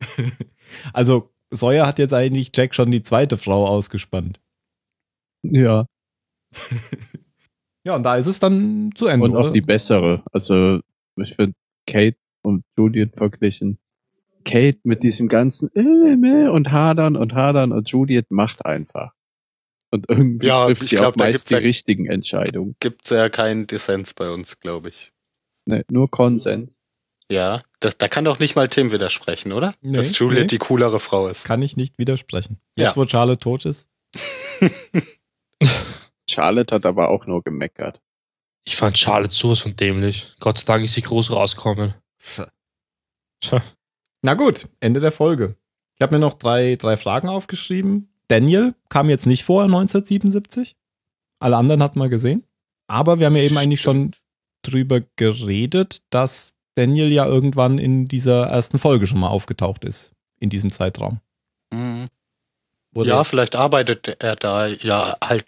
[0.92, 4.40] Also Sawyer hat jetzt eigentlich Jack schon die zweite Frau ausgespannt.
[5.42, 5.86] Ja.
[7.86, 9.24] Ja, und da ist es dann zu Ende.
[9.26, 9.50] Und auch oder?
[9.52, 10.24] die bessere.
[10.32, 10.80] Also,
[11.16, 11.54] ich finde
[11.86, 13.78] Kate und Juliet verglichen.
[14.44, 19.12] Kate mit diesem ganzen äh, äh, und hadern und hadern und Juliet macht einfach.
[19.92, 22.74] Und irgendwie Ja, trifft ich sie glaub, auch meist die ja- richtigen Entscheidungen.
[22.80, 25.12] Gibt's ja keinen Dissens bei uns, glaube ich.
[25.64, 26.74] Ne, nur Konsens.
[27.30, 29.74] Ja, das, da kann doch nicht mal Tim widersprechen, oder?
[29.80, 30.46] Nee, Dass Juliet nee.
[30.46, 31.44] die coolere Frau ist.
[31.44, 32.58] Kann ich nicht widersprechen.
[32.76, 32.86] Ja.
[32.86, 33.88] Jetzt, wo Charlotte tot ist.
[36.28, 38.00] Charlotte hat aber auch nur gemeckert.
[38.64, 40.26] Ich fand Charlotte sowas von dämlich.
[40.40, 41.94] Gott sei Dank ist sie groß rausgekommen.
[43.40, 43.62] Tja.
[44.22, 45.56] Na gut, Ende der Folge.
[45.94, 48.08] Ich habe mir noch drei, drei Fragen aufgeschrieben.
[48.28, 50.76] Daniel kam jetzt nicht vor 1977.
[51.38, 52.44] Alle anderen hatten wir gesehen.
[52.88, 54.12] Aber wir haben ja eben eigentlich schon
[54.62, 60.12] drüber geredet, dass Daniel ja irgendwann in dieser ersten Folge schon mal aufgetaucht ist.
[60.38, 61.20] In diesem Zeitraum.
[61.72, 62.08] Mhm.
[62.94, 65.46] Ja, vielleicht arbeitet er da ja halt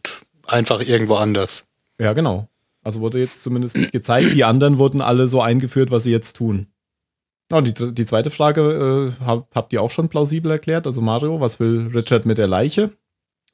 [0.48, 1.66] einfach irgendwo anders.
[1.98, 2.48] Ja, genau.
[2.82, 4.34] Also wurde jetzt zumindest nicht gezeigt.
[4.34, 6.66] Die anderen wurden alle so eingeführt, was sie jetzt tun.
[7.52, 10.86] Oh, die, die zweite Frage äh, hab, habt ihr auch schon plausibel erklärt.
[10.86, 12.90] Also Mario, was will Richard mit der Leiche?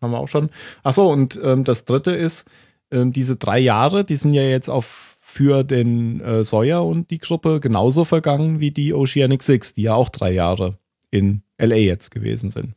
[0.03, 0.51] Haben wir auch schon.
[0.82, 2.49] Achso, und ähm, das dritte ist,
[2.90, 7.18] ähm, diese drei Jahre, die sind ja jetzt auf für den äh, Sawyer und die
[7.18, 10.78] Gruppe genauso vergangen wie die Oceanic Six, die ja auch drei Jahre
[11.11, 12.74] in LA jetzt gewesen sind.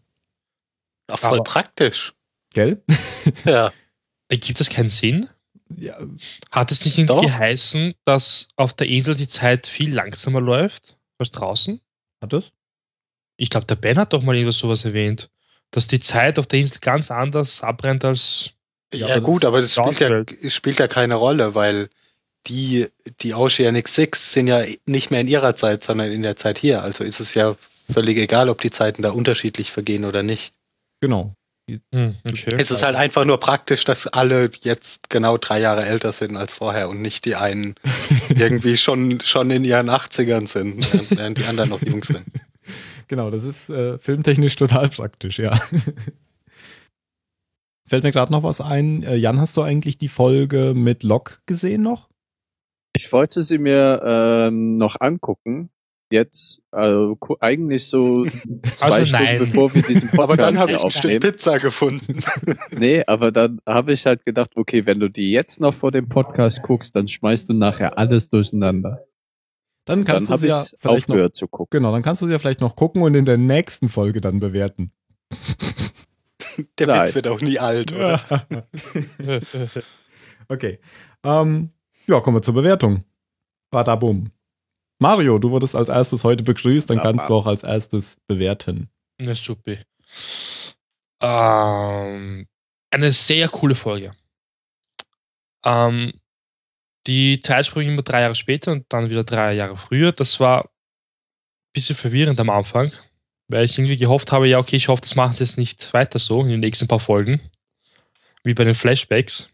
[1.08, 2.14] Ach, voll Aber- praktisch.
[2.54, 2.82] Gell?
[3.46, 3.72] Ja.
[4.30, 5.30] Ergibt das keinen Sinn?
[5.76, 5.98] Ja,
[6.52, 11.32] Hat es nicht irgendwie geheißen, dass auf der Insel die Zeit viel langsamer läuft als
[11.32, 11.82] draußen?
[12.22, 12.52] hat es?
[13.38, 15.30] Ich glaube, der Ben hat doch mal irgendwas sowas erwähnt,
[15.72, 18.52] dass die Zeit auf der Insel ganz anders abrennt als.
[18.94, 21.90] Ja, Ja, aber gut, das aber das spielt ja, spielt ja keine Rolle, weil
[22.48, 22.88] die,
[23.20, 26.82] die Oceanic Six sind ja nicht mehr in ihrer Zeit, sondern in der Zeit hier.
[26.82, 27.56] Also ist es ja
[27.92, 30.54] völlig egal, ob die Zeiten da unterschiedlich vergehen oder nicht.
[31.02, 31.34] Genau.
[31.70, 32.56] Hm, okay.
[32.58, 36.54] Es ist halt einfach nur praktisch, dass alle jetzt genau drei Jahre älter sind als
[36.54, 37.76] vorher und nicht die einen
[38.30, 42.26] irgendwie schon, schon in ihren 80ern sind, während, während die anderen noch jung sind.
[43.10, 45.58] Genau, das ist äh, filmtechnisch total praktisch, ja.
[47.88, 49.04] Fällt mir gerade noch was ein.
[49.04, 52.10] Äh, Jan, hast du eigentlich die Folge mit Locke gesehen noch?
[52.94, 55.70] Ich wollte sie mir ähm, noch angucken.
[56.10, 58.26] Jetzt, also eigentlich so
[58.64, 59.40] zwei Also Stunden nein.
[59.40, 61.22] bevor wir diesen Podcast Aber dann habe ich ein Stück.
[61.22, 62.20] Pizza gefunden.
[62.72, 66.08] Nee, aber dann habe ich halt gedacht, okay, wenn du die jetzt noch vor dem
[66.08, 69.04] Podcast guckst, dann schmeißt du nachher alles durcheinander.
[69.86, 71.80] Dann Dann kannst du habe sie ja vielleicht noch, aufgehört zu gucken.
[71.80, 74.40] genau, dann kannst du sie ja vielleicht noch gucken und in der nächsten Folge dann
[74.40, 74.92] bewerten.
[76.80, 77.08] Der Nein.
[77.08, 78.22] Witz wird auch nie alt, oder?
[80.50, 80.80] okay.
[81.24, 81.72] Ähm,
[82.08, 83.04] ja, kommen wir zur Bewertung.
[83.72, 84.30] Badabum.
[85.00, 87.42] Mario, du wurdest als erstes heute begrüßt, dann Ja, kannst du Mann.
[87.44, 88.90] auch als erstes bewerten.
[89.20, 89.78] Na super.
[91.22, 92.48] Ähm,
[92.92, 94.14] eine sehr coole Folge.
[95.66, 96.14] Ähm,
[97.08, 100.70] die Zeitsprünge immer drei Jahre später und dann wieder drei Jahre früher, das war ein
[101.74, 102.92] bisschen verwirrend am Anfang,
[103.48, 106.20] weil ich irgendwie gehofft habe, ja, okay, ich hoffe, das machen sie jetzt nicht weiter
[106.20, 107.40] so in den nächsten paar Folgen,
[108.44, 109.50] wie bei den Flashbacks.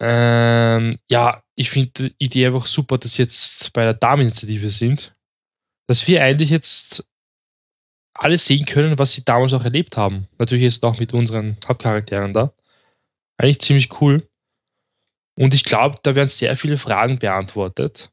[0.00, 5.14] Ähm, ja, ich finde die Idee einfach super, dass jetzt bei der Dameninitiative sind.
[5.86, 7.06] Dass wir eigentlich jetzt
[8.14, 10.28] alles sehen können, was sie damals auch erlebt haben.
[10.38, 12.52] Natürlich jetzt auch mit unseren Hauptcharakteren da.
[13.36, 14.28] Eigentlich ziemlich cool.
[15.36, 18.10] Und ich glaube, da werden sehr viele Fragen beantwortet.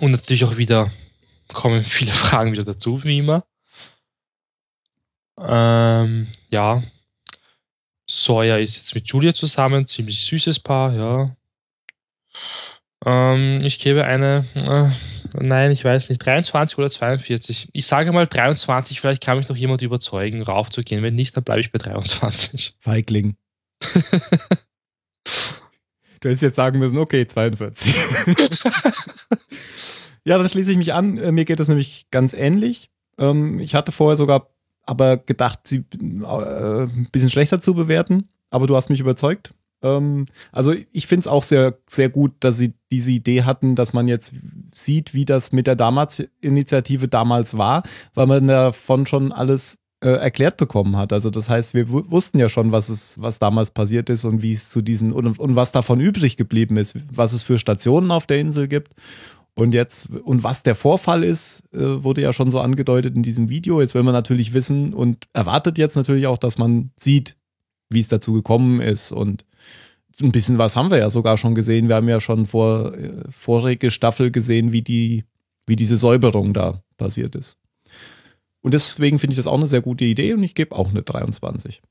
[0.00, 0.90] Und natürlich auch wieder
[1.48, 3.44] kommen viele Fragen wieder dazu, wie immer.
[5.38, 6.82] Ähm, ja.
[8.06, 11.36] Sawyer ist jetzt mit Julia zusammen, ziemlich süßes Paar, ja.
[13.04, 14.90] Ähm, ich gebe eine, äh,
[15.42, 17.68] nein, ich weiß nicht, 23 oder 42.
[17.72, 21.02] Ich sage mal 23, vielleicht kann mich noch jemand überzeugen, raufzugehen.
[21.02, 22.74] Wenn nicht, dann bleibe ich bei 23.
[22.80, 23.36] Feigling.
[26.20, 27.94] Du hättest jetzt sagen müssen, okay, 42.
[30.24, 31.18] ja, dann schließe ich mich an.
[31.18, 32.90] Äh, Mir geht das nämlich ganz ähnlich.
[33.18, 34.48] Ähm, Ich hatte vorher sogar
[34.84, 39.52] aber gedacht, sie äh, ein bisschen schlechter zu bewerten, aber du hast mich überzeugt.
[39.82, 43.92] Ähm, Also ich finde es auch sehr, sehr gut, dass sie diese Idee hatten, dass
[43.92, 44.34] man jetzt
[44.72, 47.82] sieht, wie das mit der Damals-Initiative damals war,
[48.14, 51.12] weil man davon schon alles äh, erklärt bekommen hat.
[51.12, 54.42] Also das heißt, wir wu- wussten ja schon, was es, was damals passiert ist und
[54.42, 58.10] wie es zu diesen und, und was davon übrig geblieben ist, was es für Stationen
[58.10, 58.92] auf der Insel gibt.
[59.54, 63.50] Und jetzt, und was der Vorfall ist, äh, wurde ja schon so angedeutet in diesem
[63.50, 63.80] Video.
[63.82, 67.36] Jetzt will man natürlich wissen und erwartet jetzt natürlich auch, dass man sieht,
[67.92, 69.12] wie es dazu gekommen ist.
[69.12, 69.44] Und
[70.20, 71.88] ein bisschen was haben wir ja sogar schon gesehen.
[71.88, 75.24] Wir haben ja schon vor äh, vorige Staffel gesehen, wie die,
[75.66, 77.58] wie diese Säuberung da passiert ist.
[78.60, 81.02] Und deswegen finde ich das auch eine sehr gute Idee und ich gebe auch eine
[81.02, 81.82] 23.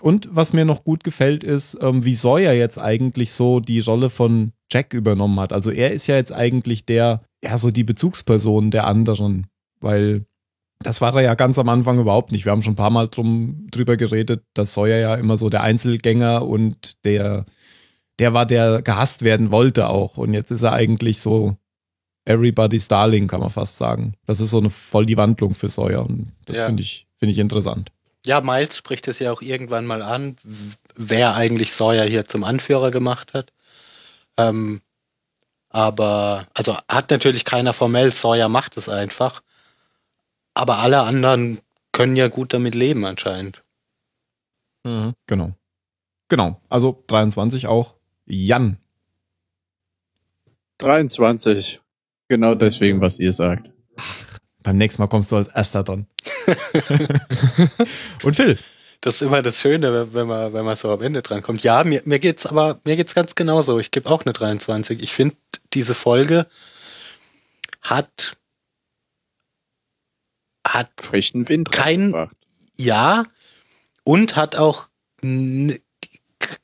[0.00, 4.08] Und was mir noch gut gefällt, ist, ähm, wie Sawyer jetzt eigentlich so die Rolle
[4.08, 5.52] von Jack übernommen hat.
[5.52, 9.48] Also er ist ja jetzt eigentlich der, ja, so die Bezugsperson der anderen,
[9.80, 10.24] weil
[10.82, 12.44] das war er ja ganz am Anfang überhaupt nicht.
[12.46, 15.62] Wir haben schon ein paar Mal drum, drüber geredet, dass Sawyer ja immer so der
[15.62, 17.44] Einzelgänger und der,
[18.18, 20.16] der war, der gehasst werden wollte auch.
[20.16, 21.56] Und jetzt ist er eigentlich so
[22.24, 24.14] Everybody's Darling, kann man fast sagen.
[24.26, 26.66] Das ist so eine voll die Wandlung für Sawyer und das Ja.
[26.66, 27.92] finde ich, finde ich interessant.
[28.24, 30.36] Ja, Miles spricht es ja auch irgendwann mal an,
[30.94, 33.52] wer eigentlich Sawyer hier zum Anführer gemacht hat.
[34.38, 34.80] Ähm,
[35.68, 39.42] aber, also hat natürlich keiner formell, Sawyer macht es einfach.
[40.54, 41.60] Aber alle anderen
[41.92, 43.62] können ja gut damit leben anscheinend.
[44.82, 45.52] Genau.
[46.28, 46.60] Genau.
[46.68, 47.94] Also 23 auch.
[48.26, 48.78] Jan.
[50.78, 51.80] 23.
[52.28, 53.68] Genau deswegen, was ihr sagt.
[54.62, 56.06] Beim nächsten Mal kommst du als erster dran.
[58.22, 58.58] und Phil.
[59.00, 61.62] Das ist immer das Schöne, wenn man, wenn man so am Ende dran kommt.
[61.62, 63.78] Ja, mir, mir geht's aber, mir geht's ganz genauso.
[63.78, 65.02] Ich gebe auch eine 23.
[65.02, 65.36] Ich finde,
[65.72, 66.46] diese Folge
[67.80, 68.36] hat,
[70.74, 72.36] hat Frischen Wind Kein- reingebracht.
[72.76, 73.24] ja
[74.04, 74.88] und hat auch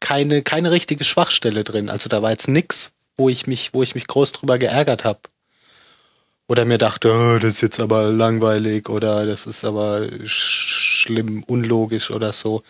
[0.01, 1.91] keine, keine richtige Schwachstelle drin.
[1.91, 5.21] Also da war jetzt nix, wo ich mich, wo ich mich groß drüber geärgert habe.
[6.49, 11.43] Oder mir dachte, oh, das ist jetzt aber langweilig oder das ist aber sch schlimm,
[11.45, 12.63] unlogisch oder so.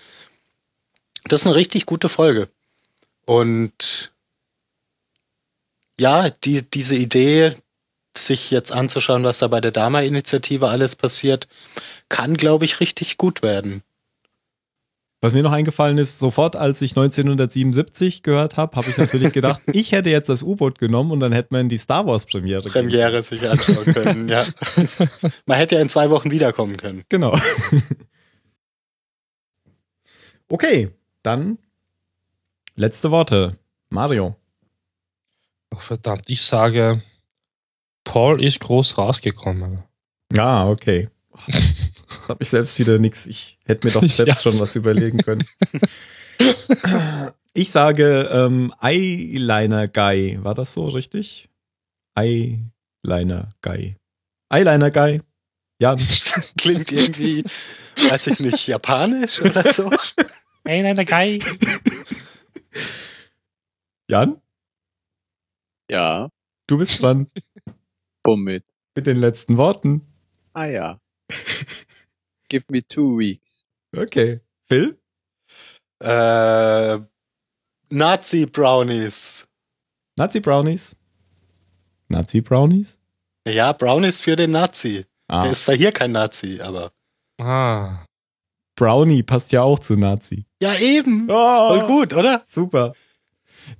[1.24, 2.48] Das ist eine richtig gute Folge.
[3.24, 4.12] Und
[5.98, 7.54] ja, die, diese Idee,
[8.16, 11.48] sich jetzt anzuschauen, was da bei der Dama-Initiative alles passiert,
[12.08, 13.82] kann, glaube ich, richtig gut werden.
[15.22, 19.62] Was mir noch eingefallen ist, sofort als ich 1977 gehört habe, habe ich natürlich gedacht,
[19.72, 22.62] ich hätte jetzt das U-Boot genommen und dann hätte man die Star Wars Premiere.
[22.62, 24.46] Premiere sich anschauen können, ja.
[25.46, 27.04] Man hätte ja in zwei Wochen wiederkommen können.
[27.08, 27.36] Genau.
[30.48, 30.90] okay,
[31.22, 31.58] dann
[32.76, 33.56] letzte Worte.
[33.88, 34.36] Mario.
[35.74, 37.02] Ach, verdammt, ich sage,
[38.06, 39.82] Paul ist groß rausgekommen.
[40.38, 41.10] Ah, okay.
[42.28, 43.26] Habe ich selbst wieder nichts.
[43.26, 44.34] Ich hätte mir doch selbst Ja.
[44.50, 45.44] schon was überlegen können.
[47.58, 50.38] Ich sage ähm, Eyeliner Guy.
[50.44, 51.48] War das so richtig?
[52.14, 53.96] Eyeliner Guy.
[54.52, 55.22] Eyeliner Guy.
[55.80, 55.96] Ja,
[56.60, 57.42] Klingt irgendwie,
[58.10, 59.90] weiß ich nicht, japanisch oder so.
[60.66, 61.42] Der Guy.
[64.08, 64.40] Jan,
[65.90, 66.28] Ja,
[66.66, 67.28] du bist dran
[68.26, 68.64] womit?
[68.94, 70.02] mit den letzten Worten.
[70.54, 71.00] Ah ja.
[72.48, 73.64] Give me two weeks.
[73.94, 74.40] Okay.
[74.68, 74.98] Phil?
[76.02, 76.98] Äh,
[77.90, 79.46] Nazi-Brownies.
[80.18, 80.96] Nazi Brownies?
[82.08, 82.98] Nazi Brownies?
[83.46, 85.04] Ja, Brownies für den Nazi.
[85.28, 86.92] Ah, Der ist zwar hier kein Nazi, aber.
[87.38, 88.04] Ah,
[88.76, 90.46] Brownie passt ja auch zu Nazi.
[90.60, 91.26] Ja, eben.
[91.30, 92.42] Oh, Voll gut, oder?
[92.46, 92.94] Super.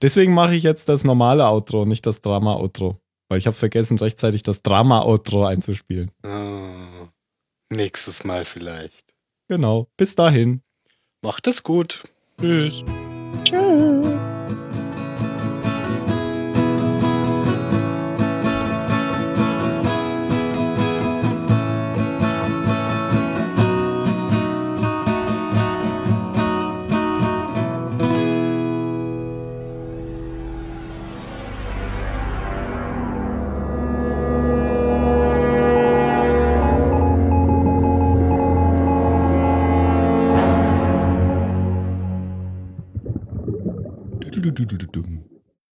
[0.02, 3.00] Deswegen mache ich jetzt das normale Outro, nicht das Drama-Outro.
[3.28, 6.10] Weil ich habe vergessen, rechtzeitig das Drama-Outro einzuspielen.
[6.22, 7.08] Oh,
[7.70, 9.14] nächstes Mal vielleicht.
[9.48, 9.88] Genau.
[9.96, 10.62] Bis dahin.
[11.22, 12.04] Macht es gut.
[12.38, 12.84] tschüss.
[13.50, 14.25] Du,
[44.66, 44.95] du, du, du, du, du.